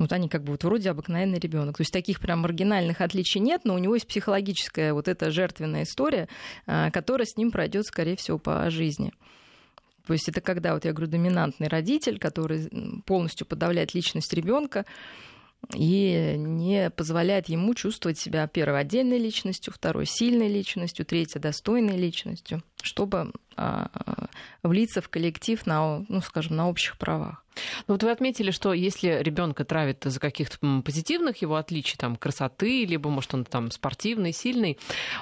Вот 0.00 0.10
они 0.10 0.28
как 0.28 0.42
бы 0.42 0.50
вот 0.50 0.64
вроде 0.64 0.90
обыкновенный 0.90 1.38
ребенок. 1.38 1.76
То 1.76 1.82
есть 1.82 1.92
таких 1.92 2.18
прям 2.18 2.40
маргинальных 2.40 3.00
отличий 3.00 3.40
нет, 3.40 3.60
но 3.62 3.76
у 3.76 3.78
него 3.78 3.94
есть 3.94 4.08
психологическая 4.08 4.92
вот 4.92 5.06
эта 5.06 5.30
жертвенная 5.30 5.84
история, 5.84 6.28
а, 6.66 6.90
которая 6.90 7.26
с 7.26 7.36
ним 7.36 7.52
пройдет, 7.52 7.86
скорее 7.86 8.16
всего, 8.16 8.38
по 8.38 8.68
жизни. 8.70 9.12
То 10.06 10.12
есть 10.12 10.28
это 10.28 10.40
когда, 10.40 10.74
вот 10.74 10.84
я 10.84 10.92
говорю, 10.92 11.10
доминантный 11.10 11.68
родитель, 11.68 12.18
который 12.18 12.68
полностью 13.06 13.46
подавляет 13.46 13.94
личность 13.94 14.32
ребенка 14.32 14.84
и 15.74 16.34
не 16.38 16.90
позволяет 16.90 17.48
ему 17.48 17.74
чувствовать 17.74 18.18
себя, 18.18 18.46
первой, 18.46 18.80
отдельной 18.80 19.18
личностью, 19.18 19.72
второй, 19.72 20.06
сильной 20.06 20.48
личностью, 20.48 21.04
третьей, 21.04 21.40
достойной 21.40 21.96
личностью, 21.96 22.62
чтобы 22.82 23.32
а, 23.56 23.90
влиться 24.62 25.00
в 25.02 25.08
коллектив 25.08 25.64
на, 25.66 26.04
ну, 26.08 26.20
скажем, 26.22 26.56
на 26.56 26.68
общих 26.68 26.96
правах. 26.96 27.44
Ну 27.86 27.94
вот 27.94 28.02
вы 28.02 28.10
отметили, 28.10 28.50
что 28.50 28.72
если 28.72 29.22
ребенка 29.22 29.64
травит 29.64 30.02
за 30.04 30.18
каких-то 30.18 30.82
позитивных 30.84 31.42
его 31.42 31.56
отличий, 31.56 31.96
там 31.98 32.16
красоты, 32.16 32.86
либо 32.86 33.10
может 33.10 33.34
он 33.34 33.44
там 33.44 33.70
спортивный, 33.70 34.32
сильный, 34.32 34.78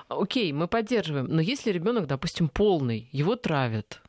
окей, 0.08 0.52
мы 0.52 0.68
поддерживаем. 0.68 1.26
Но 1.26 1.40
если 1.40 1.72
ребенок, 1.72 2.06
допустим, 2.06 2.48
полный, 2.48 3.08
его 3.12 3.34
травят, 3.34 4.00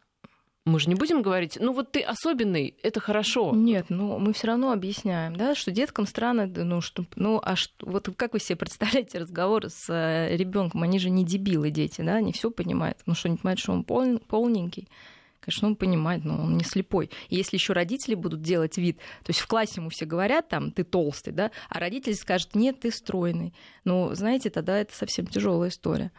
Мы 0.69 0.79
же 0.79 0.87
не 0.87 0.95
будем 0.95 1.23
говорить, 1.23 1.57
ну 1.59 1.73
вот 1.73 1.91
ты 1.91 2.01
особенный, 2.01 2.75
это 2.83 2.99
хорошо. 2.99 3.51
Нет, 3.55 3.87
ну 3.89 4.19
мы 4.19 4.33
все 4.33 4.47
равно 4.47 4.71
объясняем, 4.71 5.35
да, 5.35 5.55
что 5.55 5.71
деткам 5.71 6.05
странно, 6.05 6.45
ну 6.45 6.79
что, 6.81 7.05
ну 7.15 7.41
а 7.43 7.55
что, 7.55 7.73
вот 7.87 8.09
как 8.15 8.33
вы 8.33 8.39
себе 8.39 8.55
представляете 8.55 9.17
разговор 9.17 9.69
с 9.69 9.89
э, 9.89 10.35
ребенком? 10.37 10.83
Они 10.83 10.99
же 10.99 11.09
не 11.09 11.25
дебилы 11.25 11.71
дети, 11.71 12.01
да, 12.01 12.15
они 12.15 12.33
все 12.33 12.51
понимают. 12.51 12.99
Ну 13.07 13.15
что, 13.15 13.29
не 13.29 13.37
понимают, 13.37 13.59
что 13.59 13.71
он 13.71 13.83
пол, 13.83 14.19
полненький. 14.19 14.87
Конечно, 15.39 15.69
он 15.69 15.75
понимает, 15.75 16.25
но 16.25 16.35
он 16.43 16.57
не 16.57 16.63
слепой. 16.63 17.09
И 17.29 17.35
если 17.35 17.55
еще 17.55 17.73
родители 17.73 18.13
будут 18.13 18.41
делать 18.41 18.77
вид, 18.77 18.97
то 18.97 19.29
есть 19.29 19.39
в 19.39 19.47
классе 19.47 19.75
ему 19.77 19.89
все 19.89 20.05
говорят, 20.05 20.49
там, 20.49 20.71
ты 20.71 20.83
толстый, 20.83 21.31
да, 21.31 21.49
а 21.69 21.79
родители 21.79 22.13
скажут, 22.13 22.53
нет, 22.53 22.81
ты 22.81 22.91
стройный. 22.91 23.53
Ну, 23.85 24.13
знаете, 24.13 24.49
тогда 24.49 24.77
это 24.77 24.95
совсем 24.95 25.25
тяжелая 25.25 25.69
история. 25.69 26.11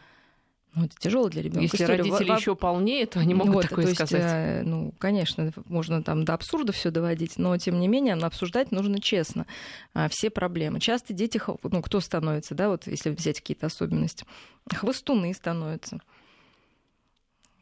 Ну, 0.74 0.84
это 0.84 0.94
тяжело 0.98 1.28
для 1.28 1.42
ребенка. 1.42 1.62
Если 1.62 1.78
История. 1.78 1.98
родители 1.98 2.28
Во... 2.28 2.36
еще 2.36 2.54
полнее, 2.54 3.06
то 3.06 3.18
они 3.18 3.34
могут 3.34 3.54
вот, 3.54 3.68
такое 3.68 3.86
то 3.86 3.94
сказать. 3.94 4.22
Есть, 4.22 4.34
э, 4.34 4.62
ну, 4.64 4.94
конечно, 4.98 5.52
можно 5.66 6.02
там 6.02 6.24
до 6.24 6.34
абсурда 6.34 6.72
все 6.72 6.90
доводить, 6.90 7.38
но 7.38 7.56
тем 7.56 7.80
не 7.80 7.88
менее 7.88 8.14
обсуждать 8.14 8.70
нужно 8.70 9.00
честно 9.00 9.46
а, 9.94 10.08
все 10.08 10.30
проблемы. 10.30 10.78
Часто 10.78 11.12
дети, 11.12 11.40
ну, 11.62 11.82
кто 11.82 12.00
становится, 12.00 12.54
да, 12.54 12.68
вот 12.68 12.86
если 12.86 13.10
взять 13.10 13.40
какие-то 13.40 13.66
особенности, 13.66 14.24
хвостуны 14.72 15.34
становятся. 15.34 16.00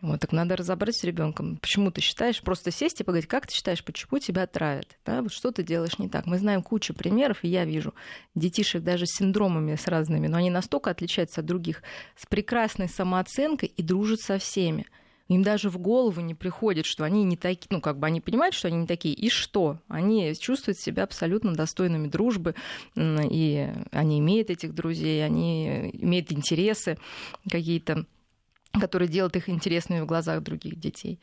Вот, 0.01 0.21
так 0.21 0.31
надо 0.31 0.55
разобраться 0.55 1.01
с 1.01 1.05
ребенком. 1.05 1.57
Почему 1.57 1.91
ты 1.91 2.01
считаешь, 2.01 2.41
просто 2.41 2.71
сесть 2.71 3.01
и 3.01 3.05
поговорить, 3.05 3.29
как 3.29 3.49
ты 3.49 3.55
считаешь, 3.55 3.85
почему 3.85 4.21
тебя 4.21 4.47
травят? 4.47 4.97
Да? 5.05 5.23
Вот 5.23 5.33
что 5.33 5.51
ты 5.51 5.65
делаешь 5.65 5.99
не 5.99 6.09
так? 6.09 6.27
Мы 6.27 6.39
знаем 6.39 6.63
кучу 6.63 6.95
примеров, 6.95 7.43
и 7.43 7.49
я 7.49 7.65
вижу 7.65 7.95
детишек 8.37 8.85
даже 8.85 9.07
с 9.07 9.17
синдромами 9.17 9.75
с 9.75 9.89
разными, 9.89 10.29
но 10.29 10.39
они 10.39 10.51
настолько 10.51 10.91
отличаются 10.91 11.41
от 11.41 11.47
других, 11.47 11.83
с 12.17 12.27
прекрасной 12.27 12.89
самооценкой 12.89 13.73
и 13.77 13.83
дружат 13.83 14.21
со 14.21 14.39
всеми. 14.39 14.87
Им 15.27 15.43
даже 15.43 15.69
в 15.69 15.79
голову 15.79 16.21
не 16.21 16.35
приходит, 16.35 16.87
что 16.87 17.05
они 17.05 17.23
не 17.25 17.37
такие, 17.37 17.67
ну, 17.71 17.81
как 17.81 17.99
бы 17.99 18.07
они 18.07 18.21
понимают, 18.21 18.55
что 18.55 18.69
они 18.69 18.79
не 18.79 18.87
такие, 18.87 19.15
и 19.15 19.29
что? 19.29 19.79
Они 19.89 20.33
чувствуют 20.35 20.79
себя 20.79 21.03
абсолютно 21.03 21.55
достойными 21.55 22.07
дружбы, 22.07 22.55
и 22.97 23.69
они 23.91 24.21
имеют 24.21 24.49
этих 24.49 24.75
друзей, 24.75 25.25
они 25.25 25.91
имеют 25.93 26.33
интересы 26.33 26.99
какие-то 27.51 28.07
который 28.73 29.09
делает 29.09 29.37
их 29.37 29.49
интересными 29.49 30.01
в 30.01 30.07
глазах 30.07 30.43
других 30.43 30.79
детей. 30.79 31.21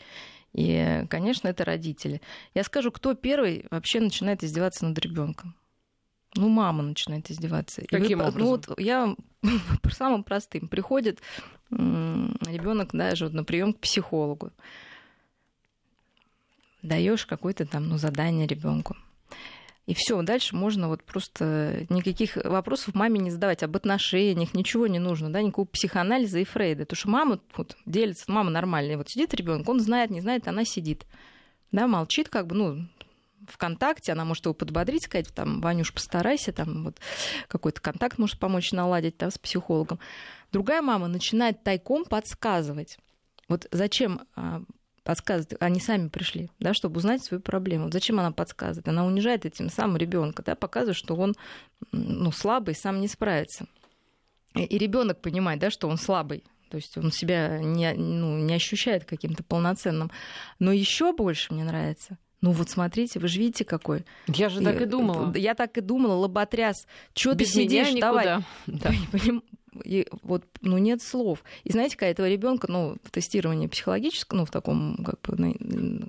И, 0.53 1.05
конечно, 1.09 1.47
это 1.47 1.65
родители. 1.65 2.21
Я 2.53 2.63
скажу, 2.63 2.91
кто 2.91 3.13
первый 3.13 3.65
вообще 3.71 3.99
начинает 3.99 4.43
издеваться 4.43 4.85
над 4.85 4.97
ребенком? 4.99 5.55
Ну, 6.35 6.49
мама 6.49 6.83
начинает 6.83 7.29
издеваться. 7.31 7.81
Каким 7.87 8.19
вы, 8.19 8.27
образом? 8.27 8.41
Ну, 8.41 8.47
вот 8.47 8.79
я 8.79 9.15
самым 9.91 10.23
простым. 10.23 10.67
Приходит 10.67 11.21
ребенок 11.71 12.91
даже 12.93 13.25
вот 13.25 13.33
на 13.33 13.43
прием 13.43 13.73
к 13.73 13.79
психологу. 13.79 14.51
Даешь 16.81 17.25
какое-то 17.25 17.65
там 17.65 17.89
ну, 17.89 17.97
задание 17.97 18.47
ребенку. 18.47 18.95
И 19.85 19.93
все, 19.93 20.21
дальше 20.23 20.55
можно 20.55 20.87
вот 20.87 21.03
просто 21.03 21.85
никаких 21.89 22.37
вопросов 22.37 22.95
маме 22.95 23.19
не 23.19 23.29
задавать 23.29 23.61
об 23.61 23.75
отношениях, 23.75 24.55
ничего 24.55 24.87
не 24.87 24.97
нужно, 24.97 25.31
да, 25.31 25.41
никакого 25.41 25.67
психоанализа 25.67 26.39
и 26.39 26.43
Фрейда. 26.43 26.85
Потому 26.85 26.97
что 26.97 27.09
мама 27.09 27.39
вот 27.55 27.77
делится, 27.85 28.31
мама 28.31 28.49
нормальная. 28.49 28.97
Вот 28.97 29.09
сидит 29.09 29.33
ребенок, 29.35 29.69
он 29.69 29.79
знает, 29.79 30.09
не 30.09 30.21
знает, 30.21 30.47
она 30.47 30.65
сидит. 30.65 31.05
Да, 31.71 31.87
молчит, 31.87 32.29
как 32.29 32.47
бы, 32.47 32.55
ну, 32.55 32.87
в 33.47 33.57
контакте, 33.57 34.11
она 34.11 34.25
может 34.25 34.45
его 34.45 34.55
подбодрить, 34.55 35.03
сказать, 35.03 35.33
там, 35.33 35.61
Ванюш, 35.61 35.93
постарайся, 35.93 36.51
там, 36.51 36.85
вот 36.85 36.97
какой-то 37.47 37.79
контакт 37.79 38.17
может 38.17 38.39
помочь 38.39 38.71
наладить 38.71 39.17
там, 39.17 39.29
с 39.29 39.37
психологом. 39.37 39.99
Другая 40.51 40.81
мама 40.81 41.07
начинает 41.07 41.63
тайком 41.63 42.05
подсказывать. 42.05 42.97
Вот 43.47 43.67
зачем 43.71 44.21
а, 44.35 44.63
подсказывает, 45.05 45.61
они 45.61 45.79
сами 45.79 46.09
пришли, 46.09 46.49
да, 46.59 46.73
чтобы 46.73 46.97
узнать 46.97 47.23
свою 47.23 47.39
проблему. 47.39 47.89
Зачем 47.91 48.19
она 48.19 48.31
подсказывает? 48.31 48.87
Она 48.87 49.05
унижает 49.05 49.45
этим 49.45 49.69
самым 49.69 49.97
ребенка, 49.97 50.43
да, 50.43 50.55
показывает, 50.55 50.97
что 50.97 51.15
он 51.15 51.35
ну, 51.91 52.31
слабый, 52.31 52.75
сам 52.75 52.99
не 52.99 53.07
справится. 53.07 53.67
И, 54.55 54.63
и 54.63 54.77
ребенок 54.79 55.21
понимает, 55.21 55.59
да, 55.59 55.69
что 55.69 55.87
он 55.87 55.97
слабый, 55.97 56.43
то 56.69 56.77
есть 56.77 56.97
он 56.97 57.11
себя 57.11 57.59
не, 57.59 57.93
ну, 57.93 58.39
не 58.39 58.55
ощущает 58.55 59.05
каким-то 59.05 59.43
полноценным. 59.43 60.09
Но 60.57 60.71
еще 60.71 61.13
больше 61.13 61.53
мне 61.53 61.63
нравится. 61.63 62.17
Ну 62.41 62.51
вот 62.51 62.69
смотрите, 62.69 63.19
вы 63.19 63.27
же 63.27 63.39
видите 63.39 63.63
какой. 63.63 64.05
Я 64.27 64.49
же 64.49 64.61
так 64.61 64.81
и 64.81 64.85
думала. 64.85 65.31
Я 65.35 65.53
так 65.53 65.77
и 65.77 65.81
думала, 65.81 66.15
лоботряс. 66.15 66.87
Что 67.13 67.35
ты 67.35 67.45
сидишь, 67.45 67.93
давай. 67.93 68.43
Да. 68.65 68.91
И 69.83 70.07
вот, 70.23 70.45
ну, 70.61 70.77
нет 70.77 71.01
слов. 71.01 71.43
И 71.63 71.71
знаете, 71.71 71.97
когда 71.97 72.11
этого 72.11 72.29
ребенка, 72.29 72.67
ну, 72.69 72.97
в 73.03 73.11
тестировании 73.11 73.67
психологическом, 73.67 74.39
ну, 74.39 74.45
в 74.45 74.51
таком, 74.51 75.03
как 75.03 75.21
бы, 75.21 75.55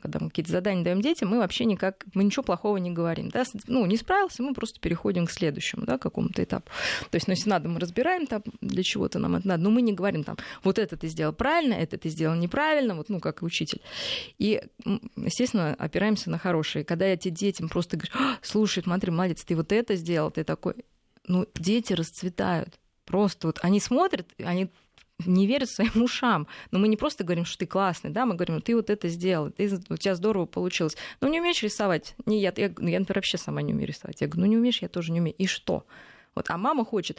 когда 0.02 0.18
мы 0.20 0.28
какие-то 0.28 0.52
задания 0.52 0.84
даем 0.84 1.00
детям, 1.00 1.28
мы 1.28 1.38
вообще 1.38 1.64
никак, 1.64 2.04
мы 2.14 2.24
ничего 2.24 2.42
плохого 2.42 2.76
не 2.76 2.90
говорим. 2.90 3.28
Да? 3.28 3.44
Ну, 3.66 3.86
не 3.86 3.96
справился, 3.96 4.42
мы 4.42 4.54
просто 4.54 4.80
переходим 4.80 5.26
к 5.26 5.30
следующему, 5.30 5.84
да, 5.84 5.98
какому-то 5.98 6.42
этапу. 6.42 6.70
То 7.10 7.16
есть, 7.16 7.28
ну, 7.28 7.32
если 7.32 7.48
надо, 7.48 7.68
мы 7.68 7.80
разбираем 7.80 8.26
там, 8.26 8.42
для 8.60 8.82
чего-то 8.82 9.18
нам 9.18 9.36
это 9.36 9.48
надо, 9.48 9.62
но 9.62 9.70
мы 9.70 9.82
не 9.82 9.92
говорим 9.92 10.24
там, 10.24 10.36
вот 10.62 10.78
это 10.78 10.96
ты 10.96 11.08
сделал 11.08 11.32
правильно, 11.32 11.74
это 11.74 11.98
ты 11.98 12.08
сделал 12.08 12.36
неправильно, 12.36 12.94
вот, 12.94 13.08
ну, 13.08 13.20
как 13.20 13.42
учитель. 13.42 13.80
И, 14.38 14.62
естественно, 15.16 15.74
опираемся 15.74 16.30
на 16.30 16.38
хорошие. 16.38 16.84
Когда 16.84 17.06
эти 17.06 17.28
детям 17.28 17.68
просто 17.68 17.96
говорят, 17.96 18.16
«А, 18.16 18.38
слушай, 18.42 18.82
смотри, 18.82 19.10
молодец, 19.10 19.44
ты 19.44 19.56
вот 19.56 19.72
это 19.72 19.96
сделал, 19.96 20.30
ты 20.30 20.44
такой... 20.44 20.74
Ну, 21.28 21.46
дети 21.54 21.92
расцветают 21.92 22.78
Просто 23.06 23.46
вот 23.46 23.60
они 23.62 23.80
смотрят, 23.80 24.28
они 24.38 24.68
не 25.24 25.46
верят 25.46 25.70
своим 25.70 26.02
ушам. 26.02 26.46
Но 26.70 26.78
мы 26.78 26.88
не 26.88 26.96
просто 26.96 27.24
говорим, 27.24 27.44
что 27.44 27.58
ты 27.58 27.66
классный, 27.66 28.10
да, 28.10 28.26
мы 28.26 28.34
говорим, 28.34 28.60
ты 28.60 28.76
вот 28.76 28.90
это 28.90 29.08
сделал, 29.08 29.50
ты, 29.50 29.70
у 29.88 29.96
тебя 29.96 30.14
здорово 30.14 30.44
получилось. 30.44 30.96
Ну, 31.20 31.28
не 31.28 31.40
умеешь 31.40 31.62
рисовать? 31.62 32.14
Не, 32.26 32.40
я, 32.40 32.52
я, 32.56 32.66
я, 32.66 32.70
например, 32.70 33.14
вообще 33.14 33.38
сама 33.38 33.62
не 33.62 33.72
умею 33.72 33.88
рисовать. 33.88 34.20
Я 34.20 34.26
говорю, 34.26 34.42
ну, 34.42 34.50
не 34.50 34.56
умеешь, 34.58 34.82
я 34.82 34.88
тоже 34.88 35.12
не 35.12 35.20
умею. 35.20 35.36
И 35.38 35.46
что? 35.46 35.86
Вот, 36.34 36.50
а 36.50 36.58
мама 36.58 36.84
хочет, 36.84 37.18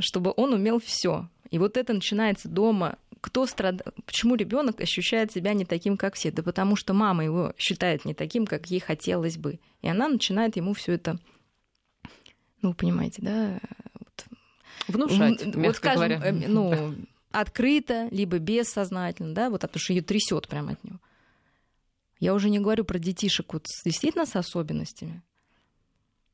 чтобы 0.00 0.32
он 0.36 0.54
умел 0.54 0.80
все. 0.80 1.28
И 1.50 1.58
вот 1.58 1.76
это 1.76 1.92
начинается 1.92 2.48
дома. 2.48 2.96
Кто 3.20 3.46
страдает? 3.46 3.94
Почему 4.06 4.34
ребенок 4.34 4.80
ощущает 4.80 5.30
себя 5.30 5.52
не 5.52 5.64
таким, 5.64 5.96
как 5.96 6.14
все? 6.14 6.32
Да 6.32 6.42
потому 6.42 6.76
что 6.76 6.94
мама 6.94 7.24
его 7.24 7.52
считает 7.58 8.04
не 8.04 8.14
таким, 8.14 8.46
как 8.46 8.66
ей 8.70 8.80
хотелось 8.80 9.36
бы. 9.36 9.60
И 9.82 9.88
она 9.88 10.08
начинает 10.08 10.56
ему 10.56 10.72
все 10.72 10.92
это, 10.92 11.18
ну, 12.62 12.72
понимаете, 12.74 13.20
да, 13.20 13.60
Внушать, 14.88 15.54
вот 15.54 15.76
скажем, 15.76 16.08
говоря. 16.08 16.20
Э, 16.24 16.32
ну, 16.32 16.94
открыто, 17.30 18.08
либо 18.10 18.38
бессознательно, 18.38 19.34
да, 19.34 19.50
вот 19.50 19.62
потому 19.62 19.80
что 19.80 19.92
ее 19.92 20.02
трясет 20.02 20.48
прямо 20.48 20.72
от 20.72 20.84
него. 20.84 20.98
Я 22.20 22.34
уже 22.34 22.50
не 22.50 22.60
говорю 22.60 22.84
про 22.84 22.98
детишек 22.98 23.52
вот 23.52 23.66
действительно 23.84 24.26
с 24.26 24.36
особенностями, 24.36 25.22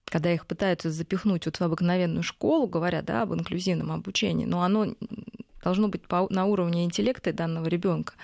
когда 0.05 0.33
их 0.33 0.47
пытаются 0.47 0.91
запихнуть 0.91 1.47
вот 1.47 1.57
в 1.57 1.63
обыкновенную 1.63 2.23
школу, 2.23 2.67
говоря, 2.67 3.01
да, 3.03 3.23
об 3.23 3.33
инклюзивном 3.33 3.93
обучении, 3.93 4.45
но 4.45 4.63
оно 4.63 4.95
должно 5.63 5.89
быть 5.89 6.03
на 6.31 6.45
уровне 6.47 6.85
интеллекта 6.85 7.33
данного 7.33 7.69
ребенка. 7.69 8.15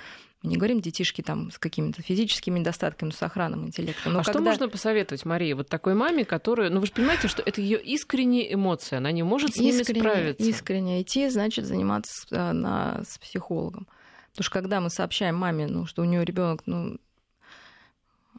Мы 0.45 0.51
не 0.51 0.57
говорим 0.59 0.83
детишки 0.83 1.23
там 1.23 1.51
с 1.51 1.59
какими-то 1.59 2.03
физическими 2.03 2.59
недостатками, 2.59 3.11
с 3.11 3.23
охранным 3.23 3.67
интеллектом. 3.67 4.13
Но 4.13 4.21
а 4.21 4.23
когда... 4.23 4.41
что 4.41 4.43
можно 4.43 4.69
посоветовать 4.69 5.25
Марии, 5.25 5.55
вот 5.55 5.69
такой 5.69 5.95
маме, 5.95 6.27
которая, 6.27 6.69
ну 6.69 6.81
вы 6.81 6.87
же 6.87 6.93
понимаете, 6.93 7.29
что 7.29 7.43
это 7.43 7.63
ее 7.63 7.81
искренние 7.83 8.53
эмоции, 8.53 8.97
она 8.97 9.11
не 9.11 9.23
может 9.23 9.55
с 9.55 9.57
искренне, 9.57 9.73
ними 9.73 10.01
справиться. 10.01 10.45
Искренне 10.45 11.01
идти, 11.01 11.31
значит 11.31 11.65
заниматься 11.65 12.27
э, 12.31 12.53
на, 12.53 13.03
с 13.09 13.17
психологом. 13.17 13.89
Потому 14.33 14.45
что 14.45 14.53
когда 14.53 14.81
мы 14.83 14.91
сообщаем 14.91 15.35
маме, 15.35 15.67
ну, 15.67 15.87
что 15.87 16.03
у 16.03 16.05
нее 16.05 16.23
ребенок, 16.27 16.63
ну, 16.67 16.99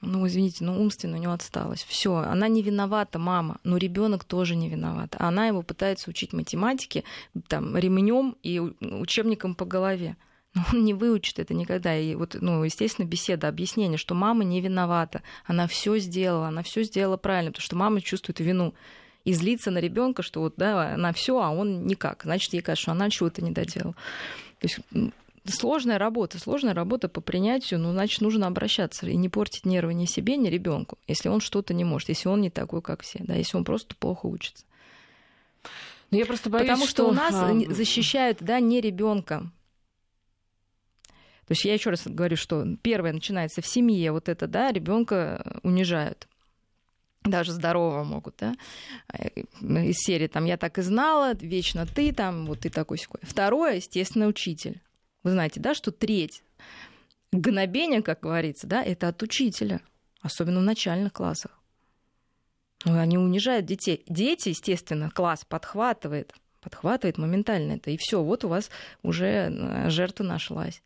ну, 0.01 0.27
извините, 0.27 0.63
ну, 0.63 0.79
умственно 0.79 1.17
у 1.17 1.19
нее 1.19 1.33
отсталось. 1.33 1.83
Все, 1.85 2.17
она 2.17 2.47
не 2.47 2.62
виновата, 2.62 3.17
мама, 3.17 3.57
но 3.63 3.77
ребенок 3.77 4.25
тоже 4.25 4.55
не 4.55 4.69
виноват. 4.69 5.15
Она 5.17 5.47
его 5.47 5.63
пытается 5.63 6.12
учить 6.12 6.33
математике, 6.33 7.03
там, 7.47 7.75
ремнем 7.75 8.35
и 8.43 8.59
учебником 8.59 9.55
по 9.55 9.65
голове. 9.65 10.17
Но 10.55 10.63
он 10.71 10.85
не 10.85 10.93
выучит 10.93 11.38
это 11.38 11.53
никогда. 11.53 11.95
И 11.97 12.15
вот, 12.15 12.38
ну, 12.39 12.63
естественно, 12.63 13.05
беседа, 13.05 13.47
объяснение, 13.47 13.97
что 13.97 14.15
мама 14.15 14.43
не 14.43 14.62
виновата, 14.62 15.21
она 15.45 15.67
все 15.67 15.97
сделала, 16.00 16.47
она 16.47 16.63
все 16.63 16.83
сделала 16.83 17.17
правильно, 17.17 17.51
потому 17.51 17.65
что 17.65 17.75
мама 17.75 18.01
чувствует 18.01 18.39
вину 18.39 18.74
и 19.25 19.33
злится 19.33 19.69
на 19.69 19.79
ребенка, 19.79 20.24
что 20.24 20.39
вот, 20.39 20.53
да, 20.55 20.93
она 20.93 21.12
все, 21.12 21.39
а 21.39 21.50
он 21.50 21.85
никак. 21.85 22.24
Значит, 22.24 22.53
ей 22.53 22.62
кажется, 22.62 22.83
что 22.83 22.91
она 22.93 23.09
чего-то 23.09 23.43
не 23.43 23.51
доделала. 23.51 23.95
То 24.59 24.67
есть 24.67 24.79
сложная 25.53 25.97
работа, 25.97 26.39
сложная 26.39 26.74
работа 26.74 27.09
по 27.09 27.21
принятию, 27.21 27.79
ну, 27.79 27.91
значит, 27.91 28.21
нужно 28.21 28.47
обращаться 28.47 29.05
и 29.07 29.15
не 29.15 29.29
портить 29.29 29.65
нервы 29.65 29.93
ни 29.93 30.05
себе, 30.05 30.38
ни 30.38 30.47
ребенку, 30.47 30.97
если 31.07 31.29
он 31.29 31.41
что-то 31.41 31.74
не 31.74 31.83
может, 31.83 32.09
если 32.09 32.29
он 32.29 32.41
не 32.41 32.50
такой, 32.50 32.81
как 32.81 33.01
все, 33.01 33.19
да, 33.19 33.35
если 33.35 33.57
он 33.57 33.63
просто 33.63 33.95
плохо 33.95 34.25
учится. 34.27 34.63
Но 35.63 35.69
ну, 36.12 36.17
я 36.19 36.25
просто 36.25 36.50
боюсь, 36.50 36.67
Потому 36.67 36.85
что, 36.85 37.03
что 37.03 37.09
у 37.09 37.12
нас 37.12 37.67
защищают, 37.75 38.38
да, 38.41 38.59
не 38.59 38.79
ребенка, 38.79 39.50
то 41.47 41.51
есть 41.51 41.65
я 41.65 41.73
еще 41.73 41.91
раз 41.91 42.07
говорю, 42.07 42.37
что 42.37 42.65
первое 42.81 43.13
начинается 43.13 43.61
в 43.61 43.67
семье, 43.67 44.11
вот 44.11 44.29
это, 44.29 44.47
да, 44.47 44.71
ребенка 44.71 45.59
унижают 45.63 46.27
даже 47.23 47.51
здорового 47.51 48.03
могут, 48.03 48.35
да, 48.37 48.55
из 49.59 49.97
серии 49.97 50.27
там 50.27 50.45
«я 50.45 50.57
так 50.57 50.77
и 50.77 50.81
знала», 50.81 51.33
«вечно 51.35 51.85
ты», 51.87 52.13
там, 52.13 52.45
вот 52.45 52.59
ты 52.61 52.69
такой 52.69 52.99
секой. 52.99 53.19
Второе, 53.23 53.75
естественно, 53.75 54.27
учитель. 54.27 54.81
Вы 55.23 55.31
знаете, 55.31 55.59
да, 55.59 55.73
что 55.73 55.91
треть 55.91 56.43
гнобение, 57.31 58.01
как 58.01 58.21
говорится, 58.21 58.67
да, 58.67 58.83
это 58.83 59.07
от 59.07 59.21
учителя, 59.23 59.81
особенно 60.21 60.59
в 60.59 60.63
начальных 60.63 61.13
классах. 61.13 61.59
Ну, 62.83 62.97
они 62.99 63.17
унижают 63.17 63.65
детей. 63.65 64.03
Дети, 64.07 64.49
естественно, 64.49 65.09
класс 65.09 65.43
подхватывает, 65.45 66.33
подхватывает 66.61 67.17
моментально 67.17 67.73
это. 67.73 67.89
И 67.91 67.97
все, 67.97 68.21
вот 68.21 68.43
у 68.43 68.47
вас 68.47 68.69
уже 69.01 69.25
э, 69.25 69.89
жертва 69.89 70.23
нашлась. 70.23 70.83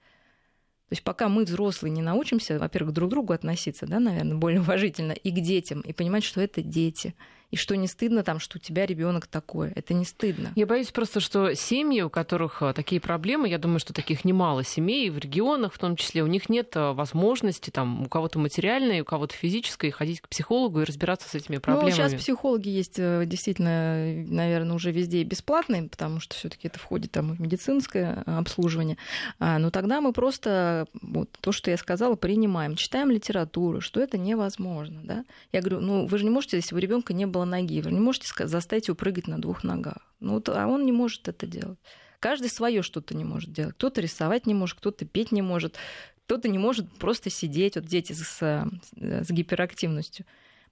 То 0.89 0.93
есть 0.93 1.03
пока 1.03 1.29
мы, 1.29 1.45
взрослые, 1.45 1.91
не 1.91 2.01
научимся, 2.01 2.57
во-первых, 2.57 2.93
друг 2.93 3.09
к 3.09 3.11
другу 3.11 3.33
относиться, 3.33 3.85
да, 3.85 3.99
наверное, 3.99 4.37
более 4.37 4.61
уважительно, 4.61 5.11
и 5.11 5.31
к 5.31 5.39
детям, 5.39 5.81
и 5.81 5.93
понимать, 5.93 6.23
что 6.23 6.41
это 6.41 6.61
дети– 6.61 7.13
и 7.51 7.55
что 7.55 7.75
не 7.75 7.87
стыдно 7.87 8.23
там, 8.23 8.39
что 8.39 8.57
у 8.57 8.61
тебя 8.61 8.85
ребенок 8.85 9.27
такой. 9.27 9.71
Это 9.71 9.93
не 9.93 10.05
стыдно. 10.05 10.51
Я 10.55 10.65
боюсь 10.65 10.91
просто, 10.91 11.19
что 11.19 11.55
семьи, 11.55 12.01
у 12.01 12.09
которых 12.09 12.61
а, 12.61 12.73
такие 12.73 13.01
проблемы, 13.01 13.49
я 13.49 13.57
думаю, 13.57 13.79
что 13.79 13.93
таких 13.93 14.23
немало 14.23 14.63
семей 14.63 15.09
в 15.09 15.17
регионах, 15.17 15.73
в 15.73 15.79
том 15.79 15.95
числе, 15.95 16.23
у 16.23 16.27
них 16.27 16.49
нет 16.49 16.71
а, 16.75 16.93
возможности, 16.93 17.71
там, 17.71 18.03
у 18.03 18.05
кого-то 18.07 18.37
материальной, 18.39 19.01
у 19.01 19.05
кого-то 19.05 19.33
физической, 19.33 19.89
ходить 19.89 20.21
к 20.21 20.29
психологу 20.29 20.81
и 20.81 20.83
разбираться 20.83 21.27
с 21.27 21.35
этими 21.35 21.57
проблемами. 21.57 21.89
Ну, 21.89 21.95
сейчас 21.95 22.13
психологи 22.13 22.69
есть 22.69 22.99
э, 22.99 23.23
действительно, 23.25 23.95
наверное, 24.27 24.75
уже 24.75 24.91
везде 24.91 25.23
бесплатные, 25.23 25.83
потому 25.83 26.19
что 26.19 26.35
все-таки 26.35 26.67
это 26.67 26.77
входит 26.77 27.11
там 27.11 27.33
в 27.33 27.41
медицинское 27.41 28.23
э, 28.25 28.37
обслуживание. 28.37 28.97
А, 29.39 29.57
но 29.57 29.71
тогда 29.71 30.01
мы 30.01 30.13
просто 30.13 30.87
вот 31.01 31.29
то, 31.41 31.51
что 31.51 31.71
я 31.71 31.77
сказала, 31.77 32.15
принимаем, 32.15 32.75
читаем 32.75 33.09
литературу, 33.09 33.81
что 33.81 33.99
это 33.99 34.17
невозможно. 34.17 35.01
Да? 35.03 35.25
Я 35.51 35.61
говорю, 35.61 35.79
ну 35.79 36.05
вы 36.05 36.17
же 36.17 36.23
не 36.23 36.29
можете, 36.29 36.57
если 36.57 36.75
у 36.75 36.77
ребенка 36.77 37.13
не 37.13 37.25
было 37.25 37.38
было 37.39 37.45
ноги. 37.45 37.81
Вы 37.81 37.91
не 37.91 37.99
можете 37.99 38.47
заставить 38.47 38.87
его 38.87 38.95
прыгать 38.95 39.27
на 39.27 39.39
двух 39.39 39.63
ногах. 39.63 39.99
Ну, 40.19 40.41
а 40.47 40.67
он 40.67 40.85
не 40.85 40.91
может 40.91 41.27
это 41.27 41.47
делать. 41.47 41.79
Каждый 42.19 42.49
свое 42.49 42.81
что-то 42.81 43.15
не 43.15 43.23
может 43.23 43.53
делать. 43.53 43.75
Кто-то 43.75 44.01
рисовать 44.01 44.45
не 44.45 44.53
может, 44.53 44.77
кто-то 44.77 45.05
петь 45.05 45.31
не 45.31 45.41
может, 45.41 45.77
кто-то 46.25 46.49
не 46.49 46.57
может 46.57 46.91
просто 46.97 47.29
сидеть. 47.29 47.75
Вот 47.75 47.85
дети 47.85 48.11
с, 48.11 48.41
с 48.41 49.29
гиперактивностью. 49.29 50.25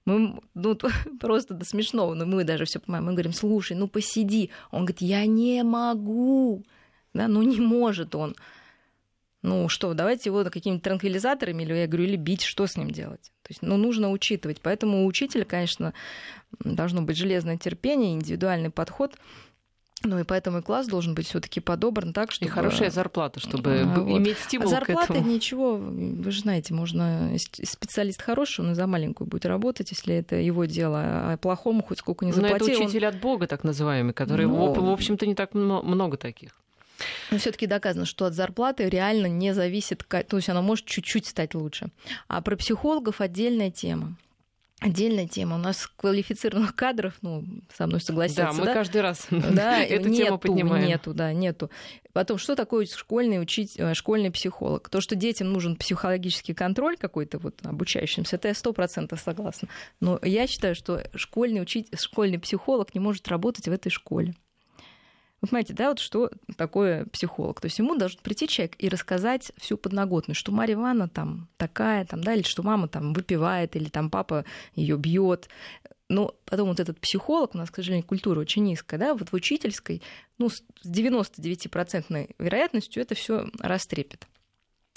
Мы, 0.04 0.40
ну, 0.54 0.78
просто 1.20 1.54
до 1.54 1.64
смешного, 1.64 2.14
но 2.14 2.26
мы 2.26 2.44
даже 2.44 2.66
все 2.66 2.80
понимаем. 2.80 3.06
Мы 3.06 3.12
говорим, 3.12 3.32
слушай, 3.32 3.76
ну 3.76 3.88
посиди. 3.88 4.50
Он 4.70 4.80
говорит, 4.80 5.00
я 5.00 5.24
не 5.26 5.62
могу. 5.64 6.64
Да, 7.14 7.28
ну 7.28 7.42
не 7.42 7.60
может 7.60 8.14
он. 8.14 8.36
Ну 9.42 9.68
что, 9.68 9.94
давайте 9.94 10.30
его 10.30 10.44
какими-то 10.44 10.82
транквилизаторами, 10.82 11.62
или 11.62 11.72
я 11.74 11.86
говорю, 11.86 12.04
или 12.04 12.16
бить, 12.16 12.42
что 12.42 12.66
с 12.66 12.76
ним 12.76 12.90
делать? 12.90 13.32
То 13.42 13.50
есть, 13.50 13.62
ну, 13.62 13.76
нужно 13.76 14.10
учитывать. 14.10 14.60
Поэтому 14.60 15.04
у 15.04 15.06
учителя, 15.06 15.44
конечно, 15.44 15.94
должно 16.60 17.02
быть 17.02 17.16
железное 17.16 17.56
терпение, 17.56 18.14
индивидуальный 18.14 18.70
подход. 18.70 19.16
Ну 20.04 20.18
и 20.18 20.22
поэтому 20.22 20.58
и 20.58 20.62
класс 20.62 20.86
должен 20.86 21.14
быть 21.14 21.26
все-таки 21.26 21.58
подобран 21.58 22.12
так, 22.12 22.30
чтобы... 22.30 22.50
И 22.50 22.52
хорошая 22.52 22.90
зарплата, 22.90 23.40
чтобы 23.40 23.80
а, 23.80 24.00
вот. 24.00 24.18
иметь 24.18 24.38
стимул 24.38 24.68
а 24.68 24.70
зарплата 24.70 25.08
к 25.08 25.10
этому. 25.10 25.28
ничего, 25.28 25.76
вы 25.76 26.30
же 26.30 26.40
знаете, 26.42 26.72
можно... 26.72 27.36
Специалист 27.36 28.22
хороший, 28.22 28.64
он 28.64 28.72
и 28.72 28.74
за 28.74 28.86
маленькую 28.86 29.26
будет 29.26 29.46
работать, 29.46 29.90
если 29.90 30.14
это 30.14 30.36
его 30.36 30.66
дело, 30.66 31.00
а 31.32 31.36
плохому 31.36 31.82
хоть 31.82 31.98
сколько 31.98 32.24
не 32.24 32.30
заплатил. 32.30 32.66
Но 32.68 32.72
это 32.72 32.84
учитель 32.84 33.06
он... 33.06 33.14
от 33.14 33.20
Бога, 33.20 33.46
так 33.48 33.64
называемый, 33.64 34.14
который, 34.14 34.46
ну... 34.46 34.72
в 34.72 34.90
общем-то, 34.90 35.26
не 35.26 35.34
так 35.34 35.54
много 35.54 36.16
таких. 36.16 36.52
Но 37.30 37.38
все-таки 37.38 37.66
доказано, 37.66 38.04
что 38.04 38.26
от 38.26 38.34
зарплаты 38.34 38.88
реально 38.88 39.26
не 39.26 39.54
зависит, 39.54 40.04
то 40.08 40.36
есть 40.36 40.48
она 40.48 40.62
может 40.62 40.86
чуть-чуть 40.86 41.26
стать 41.26 41.54
лучше. 41.54 41.88
А 42.26 42.40
про 42.40 42.56
психологов 42.56 43.20
отдельная 43.20 43.70
тема. 43.70 44.16
Отдельная 44.80 45.26
тема. 45.26 45.56
У 45.56 45.58
нас 45.58 45.88
квалифицированных 45.88 46.72
кадров, 46.76 47.14
ну, 47.20 47.44
со 47.76 47.88
мной 47.88 48.00
согласятся. 48.00 48.44
Да, 48.44 48.52
мы 48.52 48.64
да? 48.64 48.74
каждый 48.74 49.00
раз 49.00 49.26
да, 49.30 49.82
эту 49.84 50.08
нету, 50.08 50.24
тему 50.24 50.38
поднимаем. 50.38 50.86
Нету, 50.86 51.14
да, 51.14 51.32
нету. 51.32 51.68
Потом, 52.12 52.38
что 52.38 52.54
такое 52.54 52.86
школьный, 52.86 53.42
учить, 53.42 53.74
э, 53.76 53.94
школьный 53.94 54.30
психолог? 54.30 54.88
То, 54.88 55.00
что 55.00 55.16
детям 55.16 55.52
нужен 55.52 55.74
психологический 55.74 56.54
контроль 56.54 56.96
какой-то 56.96 57.38
вот 57.38 57.58
обучающимся, 57.64 58.36
это 58.36 58.48
я 58.48 58.54
сто 58.54 58.72
процентов 58.72 59.18
согласна. 59.18 59.66
Но 59.98 60.20
я 60.22 60.46
считаю, 60.46 60.76
что 60.76 61.02
школьный, 61.16 61.60
учить, 61.60 61.88
школьный 61.98 62.38
психолог 62.38 62.94
не 62.94 63.00
может 63.00 63.26
работать 63.26 63.66
в 63.66 63.72
этой 63.72 63.90
школе. 63.90 64.34
Вот 65.40 65.50
понимаете, 65.50 65.72
да, 65.72 65.90
вот 65.90 66.00
что 66.00 66.30
такое 66.56 67.06
психолог? 67.06 67.60
То 67.60 67.66
есть 67.66 67.78
ему 67.78 67.96
должен 67.96 68.18
прийти 68.20 68.48
человек 68.48 68.74
и 68.78 68.88
рассказать 68.88 69.52
всю 69.56 69.76
подноготную, 69.76 70.34
что 70.34 70.50
Марья 70.50 70.74
Ивановна 70.74 71.08
там 71.08 71.48
такая, 71.56 72.04
там, 72.04 72.22
да, 72.22 72.34
или 72.34 72.42
что 72.42 72.62
мама 72.64 72.88
там 72.88 73.12
выпивает, 73.12 73.76
или 73.76 73.88
там 73.88 74.10
папа 74.10 74.44
ее 74.74 74.96
бьет. 74.96 75.48
Но 76.08 76.34
потом 76.44 76.70
вот 76.70 76.80
этот 76.80 76.98
психолог, 77.00 77.54
у 77.54 77.58
нас, 77.58 77.70
к 77.70 77.76
сожалению, 77.76 78.06
культура 78.06 78.40
очень 78.40 78.64
низкая, 78.64 78.98
да, 78.98 79.14
вот 79.14 79.28
в 79.28 79.34
учительской, 79.34 80.02
ну, 80.38 80.48
с 80.48 80.62
99% 80.84 82.34
вероятностью 82.38 83.02
это 83.02 83.14
все 83.14 83.46
растрепет. 83.60 84.26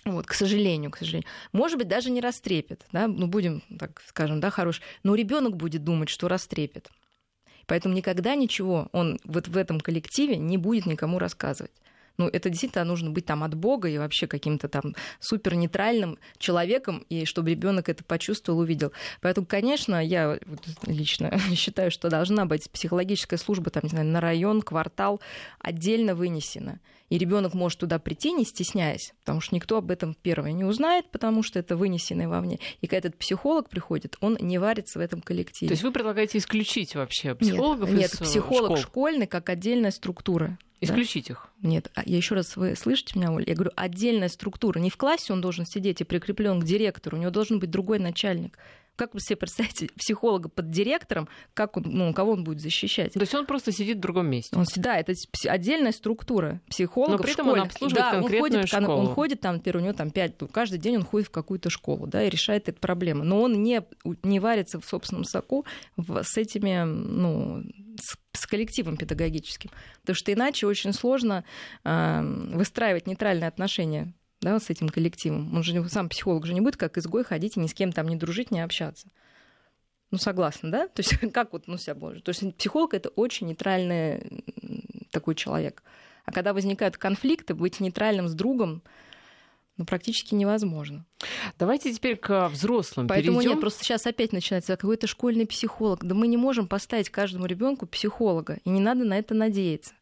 Вот, 0.05 0.25
к 0.25 0.33
сожалению, 0.33 0.89
к 0.89 0.97
сожалению. 0.97 1.29
Может 1.51 1.77
быть, 1.77 1.87
даже 1.87 2.09
не 2.09 2.21
растрепет, 2.21 2.85
да, 2.91 3.07
ну, 3.07 3.27
будем, 3.27 3.61
так 3.77 4.01
скажем, 4.07 4.39
да, 4.39 4.49
хорош, 4.49 4.81
но 5.03 5.13
ребенок 5.13 5.57
будет 5.57 5.83
думать, 5.83 6.09
что 6.09 6.27
растрепет. 6.27 6.89
Поэтому 7.71 7.95
никогда 7.95 8.35
ничего 8.35 8.89
он 8.91 9.17
вот 9.23 9.47
в 9.47 9.55
этом 9.55 9.79
коллективе 9.79 10.35
не 10.35 10.57
будет 10.57 10.85
никому 10.85 11.19
рассказывать. 11.19 11.71
Ну, 12.17 12.27
это 12.27 12.49
действительно 12.49 12.83
нужно 12.83 13.11
быть 13.11 13.25
там 13.25 13.45
от 13.45 13.55
Бога 13.55 13.87
и 13.87 13.97
вообще 13.97 14.27
каким-то 14.27 14.67
там 14.67 14.93
супер 15.21 15.55
нейтральным 15.55 16.17
человеком, 16.37 17.05
и 17.07 17.23
чтобы 17.23 17.51
ребенок 17.51 17.87
это 17.87 18.03
почувствовал, 18.03 18.59
увидел. 18.59 18.91
Поэтому, 19.21 19.47
конечно, 19.47 20.05
я 20.05 20.37
лично 20.85 21.39
считаю, 21.55 21.91
что 21.91 22.09
должна 22.09 22.45
быть 22.45 22.69
психологическая 22.69 23.39
служба 23.39 23.69
там, 23.69 23.83
не 23.83 23.89
знаю, 23.89 24.07
на 24.07 24.19
район, 24.19 24.61
квартал 24.61 25.21
отдельно 25.59 26.13
вынесена. 26.13 26.81
И 27.11 27.17
ребенок 27.17 27.53
может 27.53 27.79
туда 27.79 27.99
прийти, 27.99 28.31
не 28.31 28.45
стесняясь, 28.45 29.13
потому 29.19 29.41
что 29.41 29.53
никто 29.53 29.75
об 29.75 29.91
этом 29.91 30.15
первое 30.21 30.53
не 30.53 30.63
узнает, 30.63 31.11
потому 31.11 31.43
что 31.43 31.59
это 31.59 31.75
вынесенное 31.75 32.29
вовне. 32.29 32.57
И 32.79 32.87
когда 32.87 33.09
этот 33.09 33.17
психолог 33.17 33.69
приходит, 33.69 34.15
он 34.21 34.37
не 34.39 34.57
варится 34.57 34.97
в 34.97 35.01
этом 35.01 35.21
коллективе. 35.21 35.67
То 35.67 35.73
есть 35.73 35.83
вы 35.83 35.91
предлагаете 35.91 36.37
исключить 36.37 36.95
вообще 36.95 37.35
психологов 37.35 37.89
нет, 37.89 37.99
нет, 37.99 38.13
из 38.13 38.19
психолог 38.19 38.77
школ? 38.77 38.77
школьный 38.77 39.27
как 39.27 39.49
отдельная 39.49 39.91
структура. 39.91 40.57
Исключить 40.79 41.27
да? 41.27 41.33
их? 41.33 41.49
Нет, 41.61 41.91
а 41.95 42.03
я 42.05 42.15
еще 42.15 42.33
раз, 42.33 42.55
вы 42.55 42.77
слышите 42.77 43.19
меня, 43.19 43.33
Оля? 43.33 43.43
Я 43.45 43.55
говорю, 43.55 43.71
отдельная 43.75 44.29
структура. 44.29 44.79
Не 44.79 44.89
в 44.89 44.95
классе 44.95 45.33
он 45.33 45.41
должен 45.41 45.65
сидеть 45.65 45.99
и 45.99 46.05
прикреплен 46.05 46.61
к 46.61 46.63
директору, 46.63 47.17
у 47.17 47.19
него 47.19 47.31
должен 47.31 47.59
быть 47.59 47.69
другой 47.69 47.99
начальник. 47.99 48.57
Как 48.95 49.13
вы 49.13 49.19
себе 49.19 49.35
представляете 49.37 49.89
психолога 49.97 50.49
под 50.49 50.69
директором, 50.69 51.27
как 51.53 51.77
он, 51.77 51.83
ну, 51.87 52.13
кого 52.13 52.33
он 52.33 52.43
будет 52.43 52.61
защищать? 52.61 53.13
То 53.13 53.21
есть 53.21 53.33
он 53.33 53.45
просто 53.45 53.71
сидит 53.71 53.97
в 53.97 53.99
другом 54.01 54.27
месте. 54.27 54.55
Он, 54.55 54.65
да, 54.75 54.97
это 54.97 55.13
отдельная 55.47 55.91
структура 55.91 56.61
психолога. 56.69 57.13
Но 57.13 57.17
при 57.17 57.31
этом 57.31 57.47
он 57.49 57.61
обслуживает 57.61 58.05
да, 58.05 58.11
конкретную 58.11 58.61
он 58.63 58.67
ходит, 58.67 58.69
школу. 58.69 59.01
Он 59.01 59.07
ходит 59.13 59.41
там, 59.41 59.55
например, 59.55 59.77
у 59.77 59.79
него 59.79 59.93
там 59.93 60.11
пять, 60.11 60.35
каждый 60.51 60.79
день 60.79 60.97
он 60.97 61.03
ходит 61.03 61.27
в 61.27 61.31
какую-то 61.31 61.69
школу, 61.69 62.07
да, 62.07 62.23
и 62.23 62.29
решает 62.29 62.69
эту 62.69 62.79
проблему. 62.79 63.23
Но 63.23 63.41
он 63.41 63.63
не, 63.63 63.81
не 64.23 64.39
варится 64.39 64.79
в 64.79 64.85
собственном 64.85 65.23
соку 65.23 65.65
в, 65.97 66.23
с 66.23 66.37
этими, 66.37 66.83
ну, 66.83 67.63
с, 67.99 68.17
с 68.33 68.45
коллективом 68.45 68.97
педагогическим. 68.97 69.71
Потому 70.01 70.15
что 70.15 70.33
иначе 70.33 70.67
очень 70.67 70.93
сложно 70.93 71.43
э, 71.83 72.21
выстраивать 72.53 73.07
нейтральные 73.07 73.47
отношения 73.47 74.13
да, 74.41 74.59
с 74.59 74.69
этим 74.69 74.89
коллективом. 74.89 75.55
Он 75.55 75.63
же 75.63 75.87
сам 75.89 76.09
психолог 76.09 76.45
же 76.45 76.53
не 76.53 76.61
будет 76.61 76.77
как 76.77 76.97
изгой 76.97 77.23
ходить 77.23 77.57
и 77.57 77.59
ни 77.59 77.67
с 77.67 77.73
кем 77.73 77.91
там 77.91 78.07
не 78.07 78.15
дружить, 78.15 78.51
не 78.51 78.59
общаться. 78.59 79.07
Ну, 80.09 80.17
согласна, 80.17 80.71
да? 80.71 80.87
То 80.87 81.01
есть 81.01 81.17
как 81.33 81.53
вот 81.53 81.67
ну, 81.67 81.77
себя 81.77 81.95
может? 81.95 82.23
То 82.23 82.29
есть 82.29 82.57
психолог— 82.57 82.93
это 82.95 83.09
очень 83.09 83.47
нейтральный 83.47 84.43
такой 85.11 85.35
человек. 85.35 85.83
А 86.25 86.31
когда 86.31 86.53
возникают 86.53 86.97
конфликты, 86.97 87.53
быть 87.53 87.79
нейтральным 87.79 88.27
с 88.27 88.33
другом, 88.33 88.83
ну, 89.77 89.85
практически 89.85 90.35
невозможно. 90.35 91.05
Давайте 91.57 91.93
теперь 91.93 92.15
к 92.15 92.49
взрослым 92.49 93.07
Поэтому 93.07 93.37
перейдем. 93.37 93.53
нет, 93.53 93.61
просто 93.61 93.83
сейчас 93.83 94.05
опять 94.05 94.33
начинается 94.33 94.75
какой-то 94.75 95.07
школьный 95.07 95.47
психолог. 95.47 96.03
Да 96.03 96.13
мы 96.13 96.27
не 96.27 96.37
можем 96.37 96.67
поставить 96.67 97.09
каждому 97.09 97.45
ребенку 97.45 97.85
психолога, 97.87 98.59
и 98.63 98.69
не 98.69 98.79
надо 98.79 99.05
на 99.05 99.17
это 99.17 99.33
надеяться. 99.33 99.93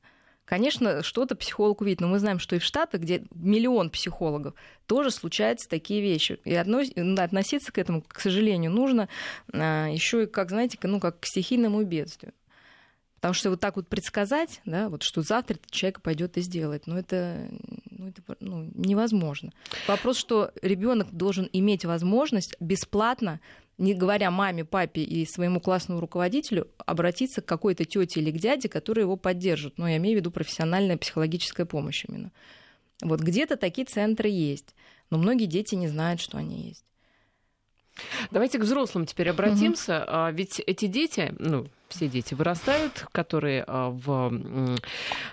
Конечно, 0.49 1.03
что-то 1.03 1.35
психолог 1.35 1.81
увидит, 1.81 2.01
но 2.01 2.07
мы 2.07 2.17
знаем, 2.17 2.39
что 2.39 2.55
и 2.55 2.59
в 2.59 2.63
Штатах, 2.63 3.01
где 3.01 3.21
миллион 3.35 3.91
психологов, 3.91 4.55
тоже 4.87 5.11
случаются 5.11 5.69
такие 5.69 6.01
вещи. 6.01 6.39
И 6.43 6.55
относиться 6.55 7.71
к 7.71 7.77
этому, 7.77 8.01
к 8.01 8.19
сожалению, 8.19 8.71
нужно 8.71 9.09
а, 9.53 9.85
еще 9.89 10.23
и, 10.23 10.25
как 10.25 10.49
знаете, 10.49 10.79
ну, 10.81 10.99
как 10.99 11.19
к 11.19 11.27
стихийному 11.27 11.83
бедствию. 11.83 12.33
Потому 13.17 13.35
что 13.35 13.51
вот 13.51 13.59
так 13.59 13.75
вот 13.75 13.87
предсказать, 13.87 14.59
да, 14.65 14.89
вот 14.89 15.03
что 15.03 15.21
завтра 15.21 15.53
этот 15.53 15.69
человек 15.69 16.01
пойдет 16.01 16.35
и 16.37 16.41
сделает, 16.41 16.87
ну 16.87 16.97
это, 16.97 17.47
ну, 17.91 18.07
это 18.07 18.21
ну, 18.39 18.71
невозможно. 18.73 19.51
Вопрос, 19.87 20.17
что 20.17 20.51
ребенок 20.63 21.11
должен 21.11 21.47
иметь 21.53 21.85
возможность 21.85 22.55
бесплатно 22.59 23.39
не 23.79 23.93
говоря 23.93 24.29
маме, 24.29 24.65
папе 24.65 25.01
и 25.01 25.25
своему 25.25 25.59
классному 25.59 26.01
руководителю, 26.01 26.67
обратиться 26.85 27.41
к 27.41 27.45
какой-то 27.45 27.85
тете 27.85 28.19
или 28.19 28.31
к 28.31 28.37
дяде, 28.37 28.69
которые 28.69 29.03
его 29.03 29.15
поддержат. 29.15 29.77
Но 29.77 29.87
я 29.87 29.97
имею 29.97 30.17
в 30.17 30.19
виду 30.19 30.31
профессиональная 30.31 30.97
психологическая 30.97 31.65
помощь 31.65 32.05
именно. 32.07 32.31
Вот 33.01 33.21
где-то 33.21 33.55
такие 33.55 33.85
центры 33.85 34.29
есть, 34.29 34.75
но 35.09 35.17
многие 35.17 35.45
дети 35.45 35.75
не 35.75 35.87
знают, 35.87 36.19
что 36.19 36.37
они 36.37 36.67
есть. 36.67 36.83
Давайте 38.31 38.59
к 38.59 38.63
взрослым 38.63 39.05
теперь 39.05 39.29
обратимся. 39.29 40.03
Угу. 40.03 40.35
Ведь 40.35 40.59
эти 40.59 40.85
дети, 40.85 41.33
ну, 41.39 41.67
все 41.89 42.07
дети 42.07 42.33
вырастают, 42.33 43.07
которые 43.11 43.63
а, 43.67 43.89
в, 43.89 44.31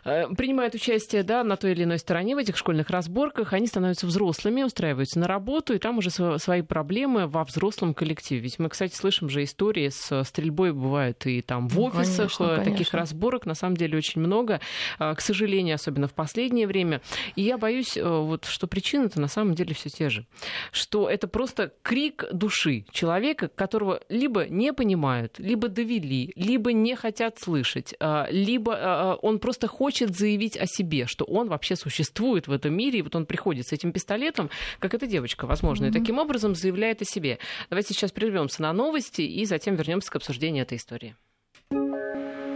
э, 0.05 0.27
принимают 0.37 0.75
участие 0.75 1.23
да, 1.23 1.45
на 1.45 1.57
той 1.57 1.73
или 1.73 1.85
иной 1.85 1.99
стороне 1.99 2.35
в 2.35 2.39
этих 2.39 2.57
школьных 2.57 2.91
разборках, 2.91 3.53
они 3.53 3.67
становятся 3.67 4.07
взрослыми, 4.07 4.63
устраиваются 4.63 5.19
на 5.19 5.29
работу, 5.29 5.75
и 5.75 5.79
там 5.79 5.99
уже 5.99 6.11
свои 6.11 6.63
проблемы 6.63 7.27
во 7.27 7.45
взрослом 7.45 7.95
коллективе. 7.95 8.41
Ведь 8.41 8.59
мы, 8.59 8.69
кстати, 8.69 8.95
слышим 8.95 9.29
же 9.29 9.45
истории 9.45 9.89
с 9.89 10.25
стрельбой, 10.25 10.73
бывает 10.73 11.27
и 11.27 11.43
там 11.43 11.69
в 11.69 11.77
ну, 11.77 11.85
офисах 11.85 12.37
конечно, 12.37 12.45
э, 12.45 12.57
таких 12.59 12.77
конечно. 12.77 12.99
разборок, 12.99 13.47
на 13.47 13.55
самом 13.55 13.77
деле 13.77 13.99
очень 13.99 14.21
много, 14.21 14.61
к 14.99 15.21
сожалению, 15.21 15.75
особенно 15.75 16.09
в 16.09 16.15
последнее 16.15 16.67
время. 16.67 17.01
И 17.35 17.43
я 17.43 17.59
боюсь, 17.59 17.97
э, 17.97 18.03
вот, 18.03 18.45
что 18.45 18.67
причины-то 18.67 19.21
на 19.21 19.29
самом 19.29 19.55
деле 19.55 19.75
все 19.75 19.89
те 19.89 20.09
же. 20.09 20.27
Что 20.73 21.09
это 21.09 21.29
просто 21.29 21.73
крик 21.83 22.25
души 22.33 22.87
человека, 22.91 23.49
которого 23.49 24.01
либо 24.09 24.47
не 24.47 24.73
понимают, 24.73 25.39
либо 25.39 25.69
довели, 25.69 26.33
либо 26.47 26.73
не 26.73 26.95
хотят 26.95 27.39
слышать, 27.39 27.95
а, 28.01 28.29
либо 28.31 28.75
а, 28.75 29.13
а, 29.13 29.15
он 29.17 29.39
просто 29.39 29.67
хочет 29.67 30.17
заявить 30.17 30.57
о 30.57 30.67
себе, 30.67 31.07
что 31.07 31.25
он 31.25 31.49
вообще 31.49 31.77
существует 31.77 32.47
в 32.47 32.53
этом 32.53 32.75
мире, 32.75 33.01
и 33.01 33.03
вот 33.03 33.15
он 33.17 33.27
приходит 33.27 33.67
с 33.67 33.73
этим 33.73 33.93
пистолетом, 33.93 34.51
как 34.79 34.95
эта 34.95 35.07
девочка, 35.07 35.47
возможно, 35.47 35.87
mm-hmm. 35.87 35.91
и 35.91 35.93
таким 35.93 36.19
образом 36.19 36.55
заявляет 36.55 37.03
о 37.03 37.05
себе. 37.05 37.39
Давайте 37.71 37.95
сейчас 37.95 38.13
прервемся 38.13 38.63
на 38.63 38.73
новости 38.73 39.23
и 39.23 39.45
затем 39.45 39.77
вернемся 39.77 40.11
к 40.11 40.17
обсуждению 40.17 40.63
этой 40.63 40.79
истории. 40.79 41.17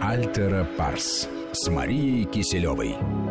Альтера 0.01 0.67
Парс 0.77 1.29
с 1.51 1.69
Марией 1.69 2.25
Киселевой. 2.25 3.30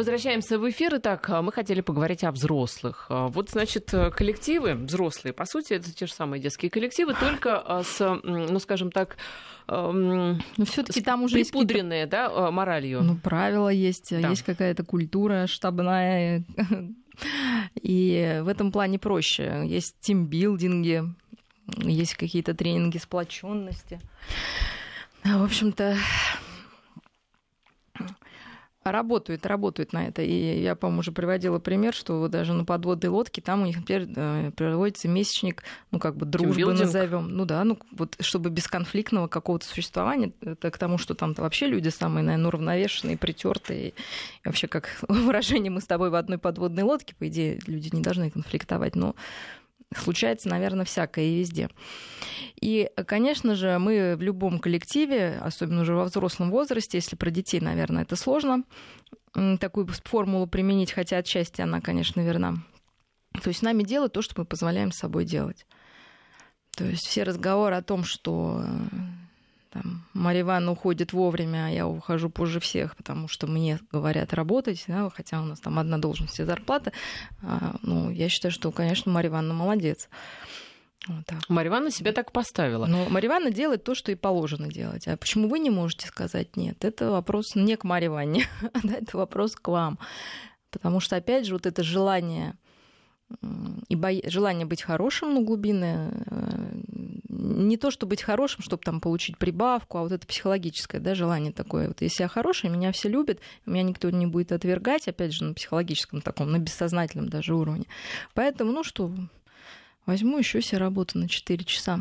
Возвращаемся 0.00 0.58
в 0.58 0.66
эфир. 0.70 0.96
Итак, 0.96 1.28
мы 1.28 1.52
хотели 1.52 1.82
поговорить 1.82 2.24
о 2.24 2.32
взрослых. 2.32 3.04
Вот, 3.10 3.50
значит, 3.50 3.92
коллективы 4.16 4.74
взрослые, 4.74 5.34
по 5.34 5.44
сути, 5.44 5.74
это 5.74 5.94
те 5.94 6.06
же 6.06 6.14
самые 6.14 6.40
детские 6.40 6.70
коллективы, 6.70 7.12
только 7.12 7.58
а, 7.58 7.82
с, 7.82 8.18
ну, 8.24 8.58
скажем 8.60 8.90
так, 8.92 9.18
но 9.68 10.38
все-таки 10.64 11.02
там 11.02 11.24
уже 11.24 11.34
припудренные, 11.34 12.06
да, 12.06 12.30
а, 12.32 12.50
моралью. 12.50 13.02
Ну, 13.02 13.16
правила 13.18 13.68
есть, 13.68 14.18
да. 14.18 14.30
есть 14.30 14.42
какая-то 14.42 14.84
культура 14.84 15.46
штабная, 15.46 16.44
и 17.74 18.40
в 18.42 18.48
этом 18.48 18.72
плане 18.72 18.98
проще. 18.98 19.64
Есть 19.66 20.00
тимбилдинги, 20.00 21.04
есть 21.76 22.14
какие-то 22.14 22.54
тренинги 22.54 22.96
сплоченности. 22.96 24.00
В 25.24 25.44
общем-то, 25.44 25.98
Работают, 28.82 29.44
работают 29.44 29.92
на 29.92 30.06
это. 30.08 30.22
И 30.22 30.62
я, 30.62 30.74
по-моему, 30.74 31.00
уже 31.00 31.12
приводила 31.12 31.58
пример, 31.58 31.92
что 31.92 32.28
даже 32.28 32.54
на 32.54 32.64
подводной 32.64 33.10
лодке 33.10 33.42
там 33.42 33.62
у 33.62 33.66
них 33.66 33.82
теперь 33.82 34.08
э, 34.16 34.52
проводится 34.56 35.06
месячник, 35.06 35.64
ну, 35.90 35.98
как 35.98 36.16
бы 36.16 36.24
дружбы 36.24 36.72
назовем. 36.72 37.28
Ну 37.28 37.44
да, 37.44 37.62
ну 37.64 37.78
вот 37.92 38.16
чтобы 38.20 38.48
бесконфликтного 38.48 39.28
какого-то 39.28 39.66
существования, 39.66 40.32
это 40.40 40.70
к 40.70 40.78
тому, 40.78 40.96
что 40.96 41.14
там 41.14 41.34
вообще 41.34 41.66
люди 41.66 41.90
самые, 41.90 42.24
наверное, 42.24 42.48
уравновешенные, 42.48 43.18
притертые. 43.18 43.90
И 43.90 43.94
вообще, 44.46 44.66
как 44.66 44.96
выражение, 45.08 45.70
мы 45.70 45.82
с 45.82 45.86
тобой 45.86 46.08
в 46.08 46.14
одной 46.14 46.38
подводной 46.38 46.82
лодке, 46.82 47.14
по 47.18 47.28
идее, 47.28 47.58
люди 47.66 47.94
не 47.94 48.00
должны 48.00 48.30
конфликтовать. 48.30 48.96
Но 48.96 49.14
случается, 49.96 50.48
наверное, 50.48 50.84
всякое 50.84 51.24
и 51.24 51.38
везде. 51.38 51.68
И, 52.60 52.90
конечно 53.06 53.54
же, 53.54 53.78
мы 53.78 54.16
в 54.16 54.22
любом 54.22 54.58
коллективе, 54.58 55.38
особенно 55.40 55.82
уже 55.82 55.94
во 55.94 56.04
взрослом 56.04 56.50
возрасте, 56.50 56.98
если 56.98 57.16
про 57.16 57.30
детей, 57.30 57.60
наверное, 57.60 58.02
это 58.02 58.16
сложно, 58.16 58.64
такую 59.60 59.86
формулу 60.04 60.46
применить, 60.46 60.92
хотя 60.92 61.18
отчасти 61.18 61.60
она, 61.60 61.80
конечно, 61.80 62.20
верна. 62.20 62.56
То 63.42 63.48
есть 63.48 63.62
нами 63.62 63.82
делают 63.82 64.12
то, 64.12 64.22
что 64.22 64.34
мы 64.36 64.44
позволяем 64.44 64.92
собой 64.92 65.24
делать. 65.24 65.66
То 66.76 66.84
есть 66.84 67.06
все 67.06 67.22
разговоры 67.22 67.74
о 67.76 67.82
том, 67.82 68.04
что 68.04 68.64
там, 69.70 70.04
Мария 70.14 70.42
Ивановна 70.42 70.72
уходит 70.72 71.12
вовремя, 71.12 71.66
а 71.66 71.70
я 71.70 71.86
ухожу 71.86 72.28
позже 72.28 72.58
всех, 72.58 72.96
потому 72.96 73.28
что 73.28 73.46
мне 73.46 73.78
говорят 73.92 74.34
работать, 74.34 74.84
да, 74.88 75.08
хотя 75.10 75.40
у 75.40 75.44
нас 75.44 75.60
там 75.60 75.78
одна 75.78 75.98
должность 75.98 76.40
и 76.40 76.44
зарплата. 76.44 76.92
А, 77.42 77.76
ну, 77.82 78.10
я 78.10 78.28
считаю, 78.28 78.50
что, 78.50 78.72
конечно, 78.72 79.12
Мария 79.12 79.30
Ивановна 79.30 79.54
молодец. 79.54 80.08
Вот 81.06 81.24
так. 81.24 81.48
Марья 81.48 81.70
Ивановна 81.70 81.90
себя 81.90 82.12
так 82.12 82.30
поставила. 82.32 82.86
Но 82.86 83.08
Марья 83.08 83.28
Ивановна 83.28 83.52
делает 83.52 83.84
то, 83.84 83.94
что 83.94 84.12
и 84.12 84.16
положено 84.16 84.68
делать. 84.68 85.08
А 85.08 85.16
почему 85.16 85.48
вы 85.48 85.58
не 85.58 85.70
можете 85.70 86.06
сказать 86.06 86.56
нет? 86.56 86.84
Это 86.84 87.10
вопрос 87.10 87.54
не 87.54 87.76
к 87.76 87.84
Марье 87.84 88.08
Ивановне, 88.08 88.46
это 88.84 89.16
вопрос 89.16 89.54
к 89.56 89.68
вам. 89.68 89.98
Потому 90.70 91.00
что, 91.00 91.16
опять 91.16 91.46
же, 91.46 91.54
вот 91.54 91.66
это 91.66 91.82
желание 91.82 92.54
и 93.88 93.96
бо... 93.96 94.10
желание 94.28 94.66
быть 94.66 94.82
хорошим, 94.82 95.34
ну, 95.34 95.44
глубинное, 95.44 96.12
э, 96.26 96.80
не 97.28 97.76
то, 97.76 97.90
чтобы 97.90 98.10
быть 98.10 98.22
хорошим, 98.22 98.62
чтобы 98.62 98.82
там 98.82 99.00
получить 99.00 99.38
прибавку, 99.38 99.98
а 99.98 100.02
вот 100.02 100.12
это 100.12 100.26
психологическое, 100.26 100.98
да, 100.98 101.14
желание 101.14 101.52
такое. 101.52 101.88
Вот 101.88 102.00
если 102.02 102.22
я 102.22 102.28
хорошая, 102.28 102.70
меня 102.70 102.92
все 102.92 103.08
любят, 103.08 103.40
меня 103.66 103.82
никто 103.82 104.10
не 104.10 104.26
будет 104.26 104.52
отвергать, 104.52 105.08
опять 105.08 105.32
же, 105.32 105.44
на 105.44 105.54
психологическом 105.54 106.20
таком, 106.20 106.50
на 106.50 106.58
бессознательном 106.58 107.28
даже 107.28 107.54
уровне. 107.54 107.86
Поэтому, 108.34 108.72
ну 108.72 108.84
что, 108.84 109.12
возьму 110.06 110.38
еще 110.38 110.60
себе 110.60 110.78
работу 110.78 111.18
на 111.18 111.28
4 111.28 111.64
часа. 111.64 112.00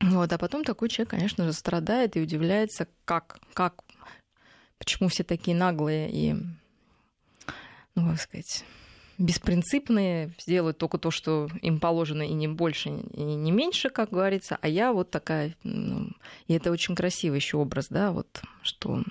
Вот, 0.00 0.32
а 0.32 0.38
потом 0.38 0.64
такой 0.64 0.88
человек, 0.88 1.10
конечно 1.10 1.44
же, 1.44 1.52
страдает 1.52 2.16
и 2.16 2.22
удивляется, 2.22 2.88
как, 3.04 3.38
как, 3.52 3.84
почему 4.78 5.10
все 5.10 5.24
такие 5.24 5.54
наглые 5.54 6.10
и, 6.10 6.34
ну, 7.94 8.08
как 8.08 8.20
сказать, 8.20 8.64
беспринципные, 9.20 10.32
сделают 10.38 10.78
только 10.78 10.98
то, 10.98 11.10
что 11.10 11.48
им 11.60 11.78
положено, 11.78 12.22
и 12.22 12.32
не 12.32 12.48
больше, 12.48 12.88
и 12.88 13.22
не 13.22 13.52
меньше, 13.52 13.90
как 13.90 14.10
говорится. 14.10 14.58
А 14.60 14.68
я 14.68 14.92
вот 14.92 15.10
такая, 15.10 15.54
ну, 15.62 16.10
и 16.48 16.54
это 16.54 16.70
очень 16.70 16.96
красивый 16.96 17.38
еще 17.38 17.58
образ, 17.58 17.88
да, 17.90 18.12
вот, 18.12 18.42
что 18.62 19.02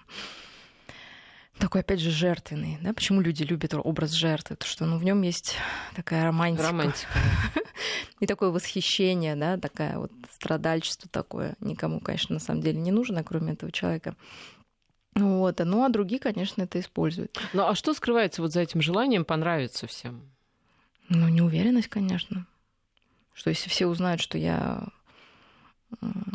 такой, 1.59 1.81
опять 1.81 1.99
же, 1.99 2.09
жертвенный. 2.09 2.79
Да? 2.81 2.93
Почему 2.93 3.21
люди 3.21 3.43
любят 3.43 3.73
образ 3.75 4.11
жертвы? 4.11 4.55
Потому 4.55 4.71
что 4.71 4.85
ну, 4.85 4.97
в 4.97 5.03
нем 5.03 5.21
есть 5.21 5.55
такая 5.95 6.23
романтика. 6.23 6.67
Романтика. 6.67 7.11
И 8.19 8.25
такое 8.25 8.49
восхищение, 8.49 9.35
да, 9.35 9.57
такая 9.57 9.99
вот 9.99 10.11
страдальчество 10.31 11.09
такое. 11.11 11.55
Никому, 11.59 11.99
конечно, 11.99 12.33
на 12.33 12.39
самом 12.39 12.61
деле 12.61 12.79
не 12.79 12.91
нужно, 12.91 13.23
кроме 13.23 13.53
этого 13.53 13.71
человека. 13.71 14.15
Вот. 15.15 15.59
Ну, 15.59 15.83
а 15.83 15.89
другие, 15.89 16.19
конечно, 16.19 16.61
это 16.61 16.79
используют. 16.79 17.39
Ну, 17.53 17.65
а 17.65 17.75
что 17.75 17.93
скрывается 17.93 18.41
вот 18.41 18.51
за 18.51 18.61
этим 18.61 18.81
желанием 18.81 19.25
понравиться 19.25 19.87
всем? 19.87 20.21
Ну, 21.09 21.27
неуверенность, 21.27 21.87
конечно. 21.87 22.45
Что 23.33 23.49
если 23.49 23.69
все 23.69 23.87
узнают, 23.87 24.21
что 24.21 24.37
я... 24.37 24.87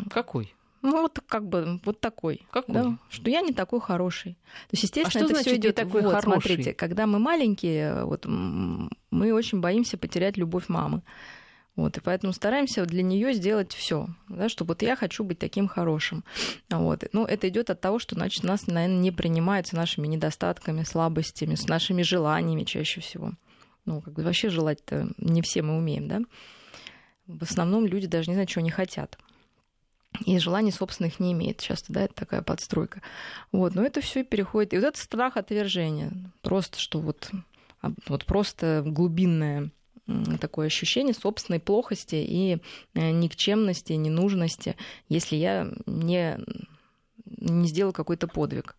Какой? 0.09 0.53
Ну, 0.81 1.01
вот 1.01 1.19
как 1.27 1.47
бы 1.47 1.79
вот 1.83 1.99
такой. 1.99 2.45
Какой? 2.51 2.75
Да, 2.75 2.97
что 3.09 3.29
я 3.31 3.41
не 3.41 3.53
такой 3.53 3.81
хороший. 3.81 4.33
То 4.33 4.73
есть, 4.73 4.83
естественно, 4.83 5.25
а 5.25 5.27
что 5.27 5.33
это 5.33 5.41
все 5.41 5.55
идет 5.55 5.75
такой 5.75 6.03
вот, 6.03 6.13
хороший? 6.13 6.41
смотрите, 6.41 6.73
когда 6.73 7.07
мы 7.07 7.17
маленькие, 7.17 8.05
вот 8.05 8.25
мы 8.25 9.33
очень 9.33 9.61
боимся 9.61 9.97
потерять 9.97 10.37
любовь 10.37 10.67
мамы. 10.67 11.01
Вот, 11.75 11.97
и 11.97 12.01
поэтому 12.01 12.31
стараемся 12.31 12.85
для 12.85 13.03
нее 13.03 13.33
сделать 13.33 13.73
все, 13.73 14.07
да, 14.29 14.47
чтобы 14.47 14.69
вот 14.69 14.81
я 14.81 14.95
хочу 14.95 15.25
быть 15.25 15.39
таким 15.39 15.67
хорошим. 15.67 16.23
Вот. 16.69 17.03
Ну, 17.11 17.25
это 17.25 17.49
идет 17.49 17.69
от 17.69 17.81
того, 17.81 17.99
что, 17.99 18.15
значит, 18.15 18.45
нас, 18.45 18.67
наверное, 18.67 18.97
не 18.97 19.11
принимают 19.11 19.67
с 19.67 19.73
нашими 19.73 20.07
недостатками, 20.07 20.83
слабостями, 20.83 21.55
с 21.55 21.67
нашими 21.67 22.01
желаниями 22.01 22.63
чаще 22.63 23.01
всего. 23.01 23.33
Ну, 23.85 23.99
как 23.99 24.13
бы 24.13 24.23
вообще 24.23 24.49
желать-то 24.49 25.09
не 25.17 25.41
все 25.41 25.61
мы 25.61 25.77
умеем, 25.77 26.07
да. 26.07 26.21
В 27.27 27.43
основном 27.43 27.85
люди 27.85 28.07
даже 28.07 28.29
не 28.29 28.35
знают, 28.35 28.49
чего 28.49 28.61
они 28.61 28.71
хотят. 28.71 29.17
И 30.25 30.39
желаний 30.39 30.71
собственных 30.71 31.19
не 31.19 31.33
имеет 31.33 31.59
часто, 31.59 31.91
да, 31.91 32.03
это 32.03 32.13
такая 32.13 32.41
подстройка. 32.41 33.01
Вот, 33.51 33.75
но 33.75 33.83
это 33.83 33.99
все 33.99 34.23
переходит. 34.23 34.73
И 34.73 34.77
вот 34.77 34.85
этот 34.85 35.01
страх 35.01 35.35
отвержения, 35.35 36.13
просто 36.41 36.79
что 36.79 36.99
вот, 37.01 37.29
вот 38.07 38.25
просто 38.25 38.81
глубинное 38.85 39.71
такое 40.39 40.67
ощущение 40.67 41.13
собственной 41.13 41.59
плохости 41.59 42.15
и 42.15 42.59
э, 42.93 43.11
никчемности, 43.11 43.93
ненужности, 43.93 44.75
если 45.09 45.35
я 45.35 45.71
не, 45.85 46.37
не 47.25 47.67
сделал 47.67 47.91
какой-то 47.91 48.27
подвиг. 48.27 48.75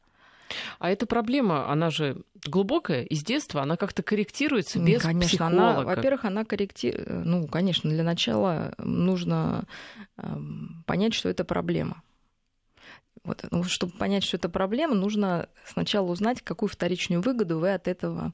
А 0.78 0.90
эта 0.90 1.06
проблема, 1.06 1.70
она 1.70 1.90
же 1.90 2.22
глубокая, 2.46 3.02
из 3.02 3.24
детства, 3.24 3.62
она 3.62 3.76
как-то 3.76 4.02
корректируется 4.02 4.78
без 4.78 5.02
конечно, 5.02 5.28
психолога. 5.28 5.78
Она, 5.78 5.82
во-первых, 5.82 6.24
она 6.24 6.44
корректирует... 6.44 7.08
Ну, 7.08 7.48
конечно, 7.48 7.90
для 7.90 8.04
начала 8.04 8.74
нужно 8.78 9.64
эм, 10.18 10.84
понять, 10.86 11.14
что 11.14 11.28
это 11.28 11.44
проблема. 11.44 12.02
Вот, 13.24 13.44
ну, 13.50 13.64
чтобы 13.64 13.92
понять, 13.92 14.22
что 14.22 14.36
это 14.36 14.48
проблема, 14.48 14.94
нужно 14.94 15.48
сначала 15.64 16.06
узнать, 16.06 16.42
какую 16.42 16.68
вторичную 16.68 17.20
выгоду 17.22 17.58
вы 17.58 17.74
от 17.74 17.88
этого 17.88 18.32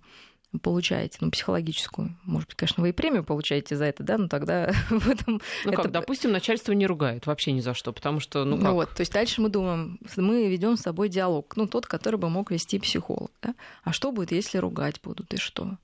получаете, 0.59 1.19
ну, 1.21 1.31
психологическую. 1.31 2.17
Может 2.25 2.49
быть, 2.49 2.57
конечно, 2.57 2.83
вы 2.83 2.91
и 2.91 2.93
премию 2.93 3.25
получаете 3.25 3.77
за 3.77 3.87
это, 3.87 4.03
да, 4.03 4.19
но 4.19 4.29
тогда 4.29 4.73
в 4.91 5.09
этом... 5.09 5.41
Ну 5.65 5.73
это... 5.73 5.83
как, 5.83 5.93
допустим, 5.93 6.33
начальство 6.33 6.73
не 6.73 6.87
ругает 6.87 7.27
вообще 7.27 7.53
ни 7.53 7.61
за 7.61 7.75
что, 7.75 7.93
потому 7.93 8.21
что, 8.21 8.45
ну 8.45 8.57
как? 8.57 8.65
Ну 8.65 8.75
вот, 8.75 8.91
то 8.91 9.01
есть 9.01 9.13
дальше 9.13 9.41
мы 9.41 9.49
думаем, 9.49 9.99
мы 10.17 10.49
ведем 10.49 10.77
с 10.77 10.83
собой 10.83 11.09
диалог, 11.09 11.57
ну, 11.57 11.67
тот, 11.67 11.87
который 11.87 12.17
бы 12.17 12.29
мог 12.29 12.51
вести 12.51 12.79
психолог, 12.79 13.31
да? 13.41 13.55
А 13.83 13.93
что 13.93 14.13
будет, 14.13 14.33
если 14.33 14.59
ругать 14.59 15.01
будут, 15.03 15.33
и 15.33 15.39
что? 15.39 15.79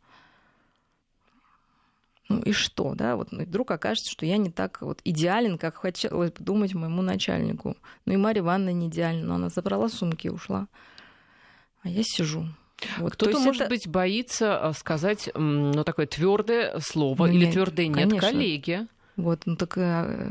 Ну 2.28 2.42
и 2.42 2.52
что, 2.52 2.94
да? 2.94 3.16
Вот 3.16 3.32
ну, 3.32 3.44
вдруг 3.44 3.70
окажется, 3.70 4.10
что 4.10 4.26
я 4.26 4.36
не 4.36 4.50
так 4.50 4.82
вот 4.82 5.00
идеален, 5.04 5.56
как 5.56 5.76
хотелось 5.76 6.30
бы 6.30 6.44
думать 6.44 6.74
моему 6.74 7.00
начальнику. 7.00 7.76
Ну 8.04 8.12
и 8.12 8.16
Марья 8.16 8.42
Ивановна 8.42 8.70
не 8.70 8.88
идеальна, 8.88 9.26
но 9.26 9.34
она 9.36 9.48
забрала 9.48 9.88
сумки 9.88 10.26
и 10.26 10.30
ушла. 10.30 10.68
А 11.82 11.88
я 11.88 12.02
сижу. 12.02 12.46
Вот, 12.98 13.14
Кто-то, 13.14 13.38
может 13.40 13.62
это... 13.62 13.70
быть, 13.70 13.88
боится 13.88 14.68
а, 14.68 14.72
сказать 14.72 15.30
ну, 15.34 15.84
такое 15.84 16.06
твердое 16.06 16.78
слово 16.80 17.26
ну, 17.26 17.32
или 17.32 17.44
нет, 17.46 17.54
твердое 17.54 17.86
нет 17.88 17.96
конечно. 17.96 18.20
коллеге. 18.20 18.86
Вот, 19.16 19.42
ну 19.46 19.56
так 19.56 19.76
э, 19.76 20.30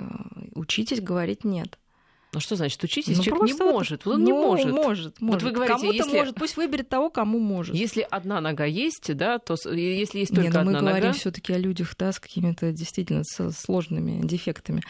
учитесь 0.56 1.02
говорить 1.02 1.44
нет. 1.44 1.78
Ну 2.34 2.42
что 2.42 2.56
значит 2.56 2.84
учитесь? 2.84 3.18
Ну, 3.18 3.24
Человек 3.24 3.48
не 3.48 3.54
может. 3.54 4.06
Он 4.06 4.20
ну, 4.20 4.26
не 4.26 4.32
может. 4.34 4.72
Может, 4.72 5.22
может. 5.22 5.42
Вот 5.42 5.44
вы 5.44 5.52
говорите, 5.52 5.80
Кому-то 5.80 5.96
если... 5.96 6.18
может, 6.18 6.36
пусть 6.36 6.58
выберет 6.58 6.90
того, 6.90 7.10
кому 7.10 7.40
может. 7.40 7.74
Если 7.74 8.06
одна 8.10 8.42
нога 8.42 8.66
есть, 8.66 9.16
да, 9.16 9.40
то 9.40 9.56
если 9.72 10.20
есть 10.20 10.36
только 10.36 10.50
не, 10.50 10.50
ну, 10.50 10.60
одна 10.60 10.72
нога... 10.72 10.82
мы 10.82 10.90
говорим 10.92 11.14
все 11.14 11.32
таки 11.32 11.54
о 11.54 11.58
людях, 11.58 11.96
да, 11.98 12.12
с 12.12 12.20
какими-то 12.20 12.72
действительно 12.72 13.24
сложными 13.24 14.26
дефектами. 14.26 14.84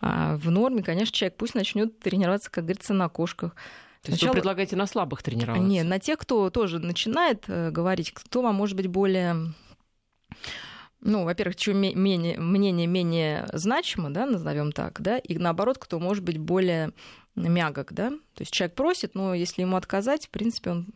А 0.00 0.36
в 0.36 0.50
норме, 0.50 0.82
конечно, 0.82 1.14
человек 1.14 1.36
пусть 1.36 1.54
начнет 1.54 1.98
тренироваться, 1.98 2.50
как 2.50 2.64
говорится, 2.64 2.94
на 2.94 3.08
кошках. 3.08 3.56
То 4.04 4.10
есть 4.10 4.18
Сначала... 4.18 4.34
вы 4.34 4.40
предлагаете 4.40 4.76
на 4.76 4.86
слабых 4.86 5.22
тренироваться? 5.22 5.66
Нет, 5.66 5.86
на 5.86 5.98
тех, 5.98 6.18
кто 6.18 6.50
тоже 6.50 6.78
начинает 6.78 7.44
э, 7.48 7.70
говорить, 7.70 8.12
кто 8.12 8.42
вам 8.42 8.54
может 8.54 8.76
быть 8.76 8.86
более 8.86 9.54
ну, 11.00 11.24
во-первых, 11.24 11.56
чье 11.56 11.74
менее, 11.74 12.38
мнение 12.38 12.86
менее 12.86 13.46
значимо, 13.52 14.10
да, 14.10 14.26
назовем 14.26 14.72
так, 14.72 15.00
да, 15.00 15.18
и 15.18 15.36
наоборот, 15.36 15.78
кто 15.78 15.98
может 15.98 16.24
быть 16.24 16.38
более 16.38 16.92
мягок, 17.34 17.92
да, 17.92 18.10
то 18.10 18.40
есть 18.40 18.52
человек 18.52 18.74
просит, 18.74 19.14
но 19.14 19.34
если 19.34 19.62
ему 19.62 19.76
отказать, 19.76 20.26
в 20.26 20.30
принципе, 20.30 20.70
он 20.70 20.86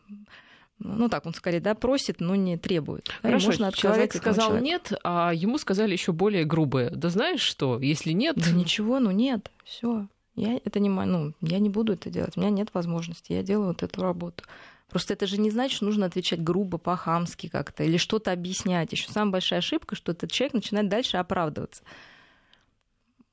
ну 0.79 1.09
так, 1.09 1.27
он 1.27 1.35
скорее 1.35 1.61
да, 1.61 1.75
просит, 1.75 2.21
но 2.21 2.37
не 2.37 2.57
требует. 2.57 3.09
Хорошо, 3.23 3.47
да, 3.47 3.53
можно 3.53 3.73
человек 3.73 4.14
сказал 4.14 4.49
человеку. 4.49 4.64
нет, 4.64 4.92
а 5.03 5.33
ему 5.35 5.59
сказали 5.59 5.92
еще 5.92 6.12
более 6.12 6.44
грубое. 6.44 6.90
Да 6.90 7.09
знаешь 7.09 7.40
что, 7.40 7.81
если 7.81 8.12
нет... 8.12 8.37
Да 8.37 8.53
ничего, 8.53 9.01
ну 9.01 9.11
нет, 9.11 9.51
все. 9.64 10.07
Я 10.38 10.61
это 10.64 10.79
не, 10.79 10.88
ну, 10.88 11.35
я 11.40 11.59
не 11.59 11.68
буду 11.68 11.94
это 11.94 12.11
делать, 12.11 12.37
у 12.37 12.40
меня 12.40 12.51
нет 12.51 12.70
возможности, 12.72 13.33
я 13.33 13.42
делаю 13.42 13.68
вот 13.68 13.83
эту 13.83 14.03
работу. 14.03 14.44
Просто 14.88 15.12
это 15.12 15.27
же 15.27 15.38
не 15.38 15.51
значит, 15.51 15.77
что 15.77 15.85
нужно 15.85 16.07
отвечать 16.07 16.42
грубо, 16.42 16.79
по-хамски 16.79 17.48
как-то, 17.48 17.83
или 17.83 17.96
что-то 17.96 18.33
объяснять. 18.33 18.92
Еще 18.92 19.11
самая 19.11 19.33
большая 19.33 19.59
ошибка, 19.59 19.96
что 19.96 20.12
этот 20.12 20.31
человек 20.31 20.55
начинает 20.55 20.88
дальше 20.88 21.16
оправдываться. 21.18 21.83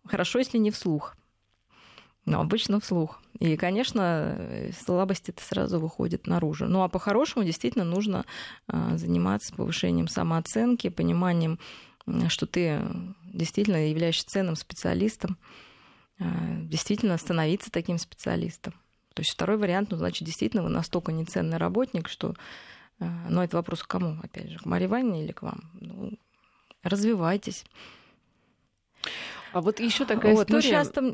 Хорошо, 0.05 0.39
если 0.39 0.57
не 0.57 0.71
вслух. 0.71 1.15
Но 2.25 2.41
обычно 2.41 2.79
вслух. 2.79 3.21
И, 3.39 3.55
конечно, 3.55 4.71
слабость 4.83 5.29
это 5.29 5.43
сразу 5.43 5.79
выходит 5.79 6.25
наружу. 6.25 6.65
Ну 6.67 6.81
а 6.81 6.89
по-хорошему 6.89 7.45
действительно 7.45 7.85
нужно 7.85 8.25
а, 8.67 8.97
заниматься 8.97 9.53
повышением 9.53 10.07
самооценки, 10.07 10.89
пониманием, 10.89 11.59
что 12.29 12.47
ты 12.47 12.81
действительно 13.31 13.89
являешься 13.89 14.27
ценным 14.27 14.55
специалистом, 14.55 15.37
действительно 16.19 17.17
становиться 17.17 17.71
таким 17.71 17.97
специалистом. 17.97 18.73
То 19.13 19.21
есть 19.21 19.31
второй 19.31 19.57
вариант, 19.57 19.91
ну, 19.91 19.97
значит, 19.97 20.25
действительно 20.25 20.63
вы 20.63 20.69
настолько 20.69 21.11
неценный 21.11 21.57
работник, 21.57 22.09
что... 22.09 22.35
Э, 22.99 23.07
Но 23.29 23.43
это 23.43 23.57
вопрос 23.57 23.83
к 23.83 23.87
кому, 23.87 24.19
опять 24.21 24.49
же, 24.49 24.59
к 24.59 24.65
Ивановне 24.65 25.23
или 25.23 25.31
к 25.31 25.41
вам? 25.41 25.71
Ну, 25.79 26.13
развивайтесь. 26.83 27.65
А 29.55 29.61
вот 29.61 29.79
еще 29.79 30.03
такая 30.03 30.35
вот, 30.35 30.49
ну, 30.49 30.59
история, 30.59 30.83
сейчас 30.83 30.89
там... 30.89 31.07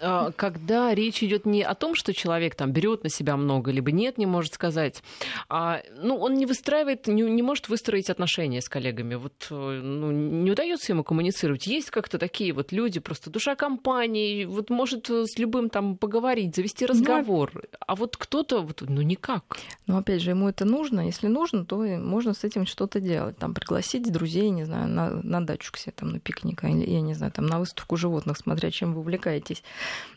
угу. 0.00 0.32
когда 0.36 0.94
речь 0.94 1.22
идет 1.22 1.44
не 1.44 1.62
о 1.62 1.74
том, 1.74 1.94
что 1.94 2.14
человек 2.14 2.54
там 2.54 2.72
берет 2.72 3.04
на 3.04 3.10
себя 3.10 3.36
много, 3.36 3.70
либо 3.72 3.92
нет, 3.92 4.16
не 4.16 4.24
может 4.24 4.54
сказать, 4.54 5.02
а 5.50 5.82
ну, 6.00 6.16
он 6.16 6.32
не 6.32 6.46
выстраивает, 6.46 7.06
не, 7.08 7.20
не 7.20 7.42
может 7.42 7.68
выстроить 7.68 8.08
отношения 8.08 8.62
с 8.62 8.70
коллегами. 8.70 9.16
Вот 9.16 9.48
э, 9.50 9.80
ну, 9.82 10.10
не 10.10 10.50
удается 10.50 10.92
ему 10.92 11.04
коммуницировать. 11.04 11.66
Есть 11.66 11.90
как-то 11.90 12.16
такие 12.16 12.54
вот 12.54 12.72
люди, 12.72 13.00
просто 13.00 13.28
душа 13.28 13.54
компании, 13.54 14.46
вот 14.46 14.70
может 14.70 15.10
э, 15.10 15.26
с 15.26 15.38
любым 15.38 15.68
там 15.68 15.98
поговорить, 15.98 16.56
завести 16.56 16.86
разговор. 16.86 17.50
Да. 17.52 17.60
А 17.86 17.96
вот 17.96 18.16
кто-то, 18.16 18.62
вот, 18.62 18.82
ну 18.88 19.02
никак. 19.02 19.58
Ну, 19.86 19.98
опять 19.98 20.22
же, 20.22 20.30
ему 20.30 20.48
это 20.48 20.64
нужно. 20.64 21.02
Если 21.02 21.26
нужно, 21.26 21.66
то 21.66 21.76
можно 21.76 22.32
с 22.32 22.44
этим 22.44 22.64
что-то 22.64 22.98
делать. 22.98 23.36
Там 23.36 23.52
пригласить 23.52 24.10
друзей, 24.10 24.48
не 24.48 24.64
знаю, 24.64 24.88
на, 24.88 25.10
на 25.10 25.44
дачу 25.44 25.70
к 25.70 25.76
себе, 25.76 25.92
там, 25.94 26.12
на 26.12 26.18
пикник, 26.18 26.64
или, 26.64 26.88
я 26.88 27.02
не 27.02 27.12
знаю, 27.12 27.30
там, 27.30 27.44
на 27.44 27.58
выставку 27.58 27.73
выставку 27.74 27.96
животных, 27.96 28.38
смотря 28.38 28.70
чем 28.70 28.94
вы 28.94 29.00
увлекаетесь. 29.00 29.62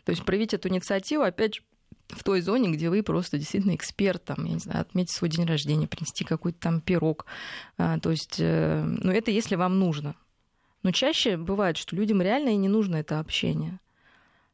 То 0.04 0.10
есть 0.10 0.24
проявить 0.24 0.54
эту 0.54 0.68
инициативу, 0.68 1.24
опять 1.24 1.56
же, 1.56 1.62
в 2.08 2.24
той 2.24 2.40
зоне, 2.40 2.70
где 2.70 2.88
вы 2.88 3.02
просто 3.02 3.36
действительно 3.36 3.74
эксперт, 3.74 4.24
там, 4.24 4.44
я 4.46 4.54
не 4.54 4.60
знаю, 4.60 4.80
отметить 4.80 5.12
свой 5.12 5.28
день 5.28 5.44
рождения, 5.44 5.86
принести 5.86 6.24
какой-то 6.24 6.58
там 6.58 6.80
пирог. 6.80 7.26
А, 7.76 7.98
то 7.98 8.10
есть, 8.10 8.36
э, 8.38 8.82
ну, 8.82 9.12
это 9.12 9.30
если 9.30 9.56
вам 9.56 9.78
нужно. 9.78 10.14
Но 10.82 10.90
чаще 10.92 11.36
бывает, 11.36 11.76
что 11.76 11.96
людям 11.96 12.22
реально 12.22 12.50
и 12.50 12.56
не 12.56 12.68
нужно 12.68 12.96
это 12.96 13.18
общение. 13.18 13.78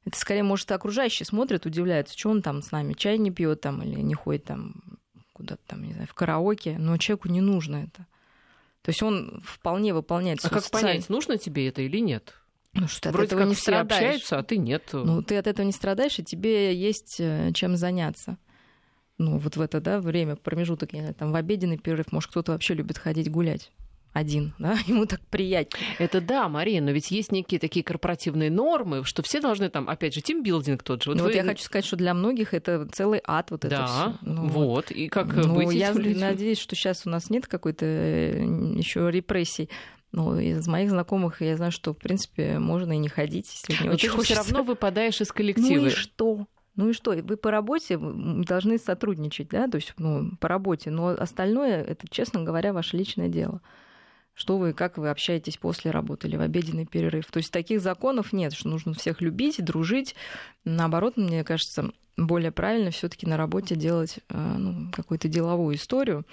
Это 0.05 0.19
скорее, 0.19 0.43
может, 0.43 0.71
окружающие 0.73 1.27
смотрят, 1.27 1.65
удивляются, 1.65 2.19
что 2.19 2.31
он 2.31 2.43
там 2.43 2.61
с 2.61 2.73
нами 2.73 2.95
чай 2.95 3.19
не 3.19 3.31
пьет 3.31 3.61
там 3.61 3.83
или 3.83 4.01
не 4.01 4.15
ходит 4.15 4.45
там 4.45 4.83
куда-то 5.33 5.63
там, 5.67 5.83
не 5.85 5.93
знаю, 5.93 6.09
в 6.09 6.15
караоке, 6.15 6.77
но 6.79 6.97
человеку 6.97 7.29
не 7.29 7.41
нужно 7.41 7.77
это. 7.77 8.07
То 8.83 8.91
есть 8.91 9.03
он 9.03 9.43
вполне 9.45 9.95
выполняет 9.95 10.45
А 10.45 10.51
как 10.51 10.65
социаль... 10.65 10.83
понять, 10.83 11.09
нужно 11.09 11.39
тебе 11.39 11.69
это 11.69 11.83
или 11.83 11.99
нет? 11.99 12.35
Ну 12.75 12.89
что, 12.89 13.09
от 13.09 13.15
Вроде 13.15 13.29
этого 13.29 13.41
как 13.41 13.49
не 13.49 13.55
все 13.55 13.63
страдаешь. 13.63 14.03
общаются, 14.03 14.39
а 14.39 14.43
ты 14.43 14.57
нет. 14.57 14.89
Ну, 14.93 15.23
ты 15.23 15.37
от 15.37 15.47
этого 15.47 15.65
не 15.65 15.73
страдаешь, 15.73 16.19
и 16.19 16.25
тебе 16.25 16.75
есть 16.75 17.17
э, 17.21 17.53
чем 17.55 17.77
заняться. 17.77 18.37
Ну, 19.17 19.39
вот 19.39 19.57
в 19.57 19.61
это, 19.61 19.81
да, 19.81 20.01
время, 20.01 20.35
промежуток, 20.35 20.93
я 20.93 21.01
знаю, 21.01 21.15
там, 21.15 21.31
в 21.31 21.37
обеденный 21.37 21.79
перерыв, 21.79 22.11
может, 22.11 22.31
кто-то 22.31 22.53
вообще 22.53 22.75
любит 22.75 22.99
ходить 22.99 23.31
гулять 23.31 23.71
один, 24.15 24.55
да, 24.59 24.79
ему 24.87 25.07
так 25.07 25.21
приятнее. 25.29 25.85
Это 25.99 26.21
да, 26.21 26.49
Мария, 26.49 26.81
но 26.81 26.93
ведь 26.93 27.11
есть 27.11 27.33
некие 27.33 27.61
такие 27.61 27.85
корпоративные 27.85 28.51
нормы, 28.51 29.05
что 29.05 29.23
все 29.23 29.41
должны 29.41 29.69
там, 29.69 29.89
опять 29.91 30.15
же, 30.15 30.21
тимбилдинг 30.21 30.83
тот 30.83 31.03
же. 31.03 31.11
Вот, 31.11 31.17
ну, 31.17 31.25
вы... 31.25 31.31
вот 31.31 31.37
я 31.37 31.43
хочу 31.43 31.65
сказать, 31.65 31.85
что 31.85 31.97
для 31.97 32.15
многих 32.15 32.55
это 32.55 32.89
целый 32.93 33.21
ад 33.27 33.51
вот 33.51 33.65
это 33.65 33.77
да, 33.77 33.87
все. 33.87 34.19
Ну, 34.23 34.47
вот, 34.47 34.91
и 34.91 35.09
как 35.09 35.35
ну, 35.35 35.57
быть 35.57 35.73
я 35.73 35.93
надеюсь, 35.93 36.59
что 36.59 36.77
сейчас 36.77 37.07
у 37.07 37.11
нас 37.11 37.29
нет 37.29 37.49
какой-то 37.49 37.85
э, 37.85 38.45
еще 38.77 39.11
репрессий 39.11 39.69
ну, 40.15 40.39
из 40.39 40.69
моих 40.69 40.91
знакомых 40.91 41.43
я 41.43 41.57
знаю, 41.57 41.73
что, 41.73 41.93
в 41.93 41.99
принципе, 41.99 42.61
можно 42.61 42.93
и 42.93 42.99
не 42.99 43.09
ходить, 43.09 43.51
если 43.53 43.83
не 43.83 43.89
Но 43.89 43.95
очень 43.95 44.11
ты 44.11 44.23
все 44.23 44.37
равно 44.37 44.63
выпадаешь 44.63 45.21
из 45.21 45.33
коллектива. 45.33 45.81
Ну 45.81 45.87
и 45.87 45.91
что? 45.91 46.47
Ну 46.77 46.89
и 46.91 46.93
что? 46.93 47.11
Вы 47.11 47.37
по 47.37 47.51
работе 47.51 47.99
должны 47.99 48.79
сотрудничать, 48.79 49.49
да, 49.49 49.67
то 49.67 49.77
есть 49.77 49.93
ну, 49.99 50.31
по 50.39 50.47
работе, 50.47 50.91
но 50.91 51.09
остальное 51.09 51.83
это, 51.83 52.07
честно 52.09 52.43
говоря, 52.45 52.73
ваше 52.73 52.97
личное 52.97 53.29
дело. 53.29 53.61
Что 54.35 54.57
вы, 54.57 54.73
как 54.73 54.99
вы 54.99 55.11
общаетесь 55.11 55.57
после 55.57 55.91
работы 55.91 56.29
или 56.29 56.37
в 56.37 56.41
обеденный 56.41 56.87
перерыв. 56.87 57.27
То 57.27 57.39
есть 57.39 57.53
таких 57.53 57.81
законов 57.81 58.33
нет, 58.33 58.53
что 58.53 58.69
нужно 58.69 58.95
всех 58.95 59.21
любить, 59.21 59.65
дружить. 59.65 60.15
Наоборот, 60.65 61.17
мне 61.17 61.43
кажется, 61.45 61.91
более 62.17 62.53
правильно 62.53 62.91
все-таки 62.91 63.27
на 63.27 63.37
работе 63.37 63.75
делать 63.75 64.19
э, 64.29 64.57
ну, 64.59 64.91
какую-то 64.93 65.29
деловую 65.29 65.77
историю 65.77 66.25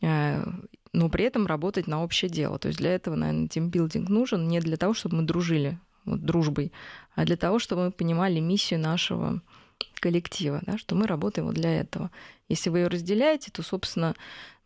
э, 0.00 0.42
но 0.92 1.08
при 1.08 1.24
этом 1.24 1.46
работать 1.46 1.86
на 1.86 2.02
общее 2.02 2.30
дело. 2.30 2.58
То 2.58 2.68
есть 2.68 2.78
для 2.78 2.94
этого, 2.94 3.14
наверное, 3.14 3.48
тимбилдинг 3.48 4.08
нужен 4.08 4.48
не 4.48 4.60
для 4.60 4.76
того, 4.76 4.94
чтобы 4.94 5.16
мы 5.16 5.22
дружили 5.22 5.78
вот, 6.04 6.24
дружбой, 6.24 6.72
а 7.14 7.24
для 7.24 7.36
того, 7.36 7.58
чтобы 7.58 7.86
мы 7.86 7.92
понимали 7.92 8.40
миссию 8.40 8.80
нашего 8.80 9.42
коллектива, 10.00 10.60
да, 10.64 10.78
что 10.78 10.94
мы 10.94 11.06
работаем 11.06 11.46
вот 11.46 11.56
для 11.56 11.80
этого. 11.80 12.10
Если 12.48 12.70
вы 12.70 12.80
ее 12.80 12.86
разделяете, 12.88 13.50
то, 13.50 13.62
собственно, 13.62 14.14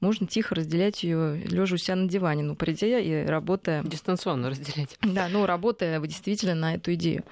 можно 0.00 0.26
тихо 0.26 0.54
разделять 0.54 1.02
ее 1.02 1.36
лежа 1.44 1.74
у 1.74 1.78
себя 1.78 1.96
на 1.96 2.08
диване, 2.08 2.42
ну, 2.42 2.54
придя 2.54 2.98
и 2.98 3.24
работая... 3.24 3.82
Дистанционно 3.82 4.50
разделять. 4.50 4.98
Да, 5.02 5.28
ну, 5.28 5.46
работая 5.46 6.00
действительно 6.00 6.54
на 6.54 6.74
эту 6.74 6.94
идею. 6.94 7.24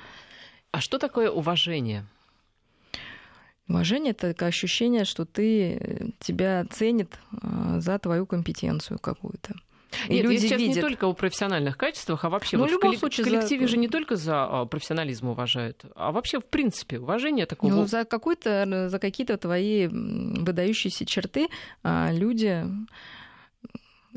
А 0.72 0.80
что 0.80 0.98
такое 0.98 1.30
уважение? 1.30 2.06
Уважение— 3.70 4.14
это 4.18 4.46
ощущение, 4.46 5.04
что 5.04 5.24
ты, 5.24 5.78
э, 5.80 6.08
тебя 6.18 6.66
ценит 6.70 7.18
а, 7.30 7.78
за 7.78 7.98
твою 8.00 8.26
компетенцию 8.26 8.98
какую-то. 8.98 9.54
И 10.08 10.14
Нет, 10.14 10.24
люди 10.24 10.34
я 10.34 10.40
сейчас 10.40 10.60
видят. 10.60 10.76
не 10.76 10.80
только 10.80 11.06
о 11.06 11.12
профессиональных 11.12 11.76
качествах, 11.76 12.24
а 12.24 12.30
вообще 12.30 12.56
ну, 12.56 12.64
вот 12.64 12.70
в, 12.70 12.72
любом 12.74 12.96
в 12.96 12.98
случае, 12.98 13.24
коллективе 13.24 13.66
за... 13.66 13.72
же 13.72 13.76
не 13.76 13.88
только 13.88 14.16
за 14.16 14.44
а, 14.44 14.64
профессионализм 14.66 15.28
уважают, 15.28 15.84
а 15.94 16.10
вообще 16.10 16.40
в 16.40 16.44
принципе 16.46 16.98
уважение 16.98 17.46
такого. 17.46 17.70
Ну, 17.70 17.86
за 17.86 18.04
какой-то, 18.04 18.88
за 18.88 18.98
какие-то 18.98 19.36
твои 19.36 19.86
выдающиеся 19.86 21.06
черты 21.06 21.48
а, 21.84 22.10
люди 22.12 22.66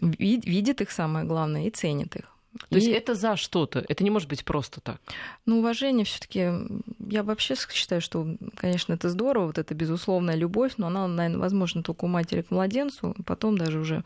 видят 0.02 0.82
их 0.82 0.90
самое 0.92 1.26
главное 1.26 1.68
и 1.68 1.70
ценят 1.70 2.16
их. 2.16 2.33
То 2.70 2.78
и... 2.78 2.82
есть 2.82 2.88
это 2.88 3.16
за 3.16 3.36
что-то, 3.36 3.84
это 3.88 4.04
не 4.04 4.10
может 4.10 4.30
быть 4.30 4.46
просто 4.46 4.80
так. 4.82 5.02
Ну, 5.46 5.60
уважение 5.60 6.06
все-таки, 6.06 6.52
я 7.00 7.24
вообще 7.24 7.56
считаю, 7.56 8.02
что, 8.02 8.38
конечно, 8.56 8.94
это 8.94 9.10
здорово, 9.10 9.48
вот 9.48 9.58
эта 9.58 9.74
безусловная 9.74 10.36
любовь, 10.36 10.74
но 10.78 10.88
она, 10.88 11.08
наверное, 11.08 11.40
возможна 11.40 11.84
только 11.84 12.06
у 12.06 12.08
матери 12.08 12.42
к 12.42 12.52
младенцу, 12.52 13.16
потом 13.26 13.58
даже 13.58 13.80
уже 13.80 14.04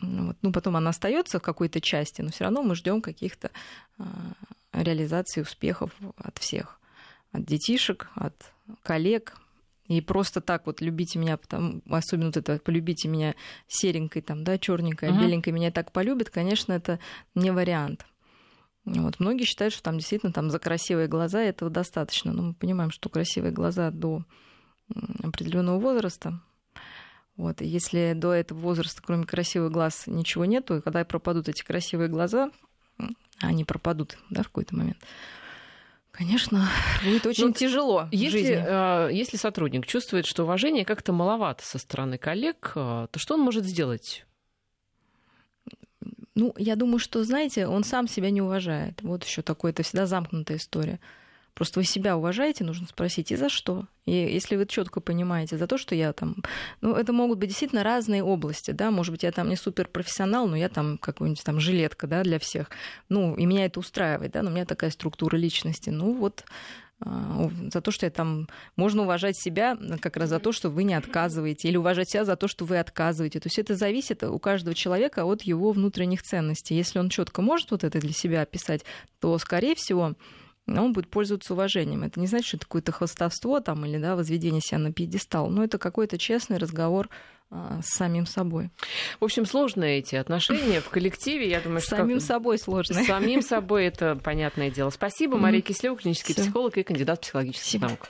вот, 0.00 0.36
ну, 0.42 0.52
потом 0.52 0.76
она 0.76 0.90
остается 0.90 1.38
в 1.38 1.42
какой-то 1.42 1.80
части, 1.80 2.20
но 2.20 2.30
все 2.30 2.44
равно 2.44 2.62
мы 2.62 2.74
ждем 2.74 3.00
каких-то 3.00 3.50
а, 3.98 4.04
реализаций 4.72 5.42
успехов 5.42 5.92
от 6.16 6.38
всех, 6.38 6.80
от 7.32 7.44
детишек, 7.44 8.08
от 8.16 8.34
коллег, 8.82 9.36
И 9.86 10.00
просто 10.00 10.40
так 10.40 10.66
вот 10.66 10.80
любите 10.80 11.18
меня, 11.18 11.36
потому, 11.36 11.82
особенно 11.90 12.26
вот 12.26 12.36
это 12.38 12.58
полюбите 12.58 13.06
меня 13.08 13.34
серенькой, 13.66 14.22
там, 14.22 14.42
да, 14.42 14.56
черненькой, 14.56 15.10
uh-huh. 15.10 15.20
беленькой 15.20 15.52
меня 15.52 15.70
так 15.70 15.92
полюбит, 15.92 16.30
конечно, 16.30 16.72
это 16.72 16.98
не 17.34 17.50
вариант. 17.50 18.06
Вот. 18.86 19.18
Многие 19.18 19.44
считают, 19.44 19.72
что 19.72 19.82
там 19.82 19.98
действительно 19.98 20.32
там 20.32 20.50
за 20.50 20.58
красивые 20.58 21.08
глаза 21.08 21.40
этого 21.40 21.70
достаточно. 21.70 22.32
Но 22.32 22.42
мы 22.42 22.54
понимаем, 22.54 22.90
что 22.90 23.08
красивые 23.08 23.52
глаза 23.52 23.90
до 23.90 24.24
определенного 25.22 25.78
возраста. 25.78 26.40
Вот. 27.36 27.62
И 27.62 27.66
если 27.66 28.12
до 28.14 28.32
этого 28.32 28.58
возраста, 28.58 29.02
кроме 29.04 29.24
красивых 29.24 29.72
глаз, 29.72 30.04
ничего 30.06 30.44
нету, 30.44 30.76
и 30.76 30.80
когда 30.80 31.04
пропадут 31.04 31.48
эти 31.48 31.62
красивые 31.62 32.08
глаза, 32.08 32.50
они 33.40 33.64
пропадут 33.64 34.18
да, 34.30 34.42
в 34.42 34.46
какой-то 34.46 34.76
момент, 34.76 34.98
Конечно, 36.16 36.68
будет 37.02 37.26
очень 37.26 37.48
ну, 37.48 37.52
тяжело. 37.52 38.08
Если, 38.12 38.38
жизни. 38.38 38.64
Э, 38.64 39.08
если 39.12 39.36
сотрудник 39.36 39.84
чувствует, 39.84 40.26
что 40.26 40.44
уважение 40.44 40.84
как-то 40.84 41.12
маловато 41.12 41.64
со 41.64 41.78
стороны 41.78 42.18
коллег, 42.18 42.70
э, 42.76 43.08
то 43.10 43.18
что 43.18 43.34
он 43.34 43.40
может 43.40 43.64
сделать? 43.64 44.24
Ну, 46.36 46.54
я 46.56 46.76
думаю, 46.76 47.00
что, 47.00 47.24
знаете, 47.24 47.66
он 47.66 47.82
сам 47.82 48.06
себя 48.06 48.30
не 48.30 48.40
уважает. 48.40 49.02
Вот 49.02 49.24
еще 49.24 49.42
такое, 49.42 49.72
это 49.72 49.82
всегда 49.82 50.06
замкнутая 50.06 50.58
история. 50.58 51.00
Просто 51.54 51.78
вы 51.78 51.84
себя 51.84 52.16
уважаете, 52.16 52.64
нужно 52.64 52.86
спросить, 52.86 53.30
и 53.30 53.36
за 53.36 53.48
что? 53.48 53.86
И 54.06 54.12
если 54.12 54.56
вы 54.56 54.66
четко 54.66 55.00
понимаете, 55.00 55.56
за 55.56 55.68
то, 55.68 55.78
что 55.78 55.94
я 55.94 56.12
там... 56.12 56.36
Ну, 56.80 56.94
это 56.94 57.12
могут 57.12 57.38
быть 57.38 57.48
действительно 57.48 57.84
разные 57.84 58.24
области, 58.24 58.72
да, 58.72 58.90
может 58.90 59.12
быть, 59.12 59.22
я 59.22 59.30
там 59.30 59.48
не 59.48 59.56
суперпрофессионал, 59.56 60.48
но 60.48 60.56
я 60.56 60.68
там 60.68 60.98
какой-нибудь 60.98 61.44
там 61.44 61.60
жилетка, 61.60 62.08
да, 62.08 62.24
для 62.24 62.40
всех. 62.40 62.70
Ну, 63.08 63.36
и 63.36 63.46
меня 63.46 63.66
это 63.66 63.78
устраивает, 63.78 64.32
да, 64.32 64.42
но 64.42 64.50
у 64.50 64.52
меня 64.52 64.66
такая 64.66 64.90
структура 64.90 65.36
личности. 65.36 65.90
Ну, 65.90 66.14
вот 66.14 66.44
а, 67.00 67.50
за 67.72 67.80
то, 67.80 67.90
что 67.90 68.06
я 68.06 68.10
там... 68.10 68.48
Можно 68.74 69.02
уважать 69.02 69.36
себя 69.36 69.78
как 70.00 70.16
раз 70.16 70.30
за 70.30 70.40
то, 70.40 70.50
что 70.52 70.70
вы 70.70 70.82
не 70.82 70.94
отказываете, 70.94 71.68
или 71.68 71.76
уважать 71.76 72.10
себя 72.10 72.24
за 72.24 72.34
то, 72.34 72.48
что 72.48 72.64
вы 72.64 72.78
отказываете. 72.78 73.38
То 73.40 73.46
есть 73.46 73.58
это 73.58 73.76
зависит 73.76 74.22
у 74.22 74.38
каждого 74.40 74.74
человека 74.74 75.24
от 75.24 75.42
его 75.42 75.70
внутренних 75.72 76.22
ценностей. 76.22 76.74
Если 76.74 76.98
он 76.98 77.10
четко 77.10 77.42
может 77.42 77.70
вот 77.70 77.84
это 77.84 78.00
для 78.00 78.12
себя 78.12 78.42
описать, 78.42 78.84
то, 79.20 79.38
скорее 79.38 79.76
всего, 79.76 80.14
он 80.66 80.92
будет 80.92 81.08
пользоваться 81.08 81.52
уважением. 81.52 82.04
Это 82.04 82.18
не 82.20 82.26
значит, 82.26 82.46
что 82.46 82.56
это 82.56 82.66
какое-то 82.66 82.92
хвостовство 82.92 83.60
там, 83.60 83.84
или 83.84 83.98
да, 83.98 84.16
возведение 84.16 84.60
себя 84.60 84.78
на 84.78 84.92
пьедестал, 84.92 85.48
но 85.50 85.64
это 85.64 85.78
какой-то 85.78 86.16
честный 86.16 86.56
разговор 86.56 87.10
а, 87.50 87.80
с 87.82 87.96
самим 87.96 88.26
собой. 88.26 88.70
В 89.20 89.24
общем, 89.24 89.44
сложные 89.44 89.98
эти 89.98 90.16
отношения 90.16 90.80
в 90.80 90.88
коллективе. 90.88 91.48
Я 91.48 91.60
думаю, 91.60 91.80
с 91.80 91.84
что 91.84 91.96
самим 91.96 92.18
как... 92.18 92.26
собой 92.26 92.58
сложно. 92.58 93.02
С 93.02 93.06
самим 93.06 93.42
собой 93.42 93.86
это 93.86 94.16
понятное 94.16 94.70
дело. 94.70 94.90
Спасибо. 94.90 95.36
Мария 95.36 95.60
Кислева, 95.60 95.96
клинический 95.96 96.34
Всё. 96.34 96.44
психолог 96.44 96.76
и 96.78 96.82
кандидат 96.82 97.20
психологических 97.20 97.80
Спасибо. 97.80 97.88
наук. 97.88 98.08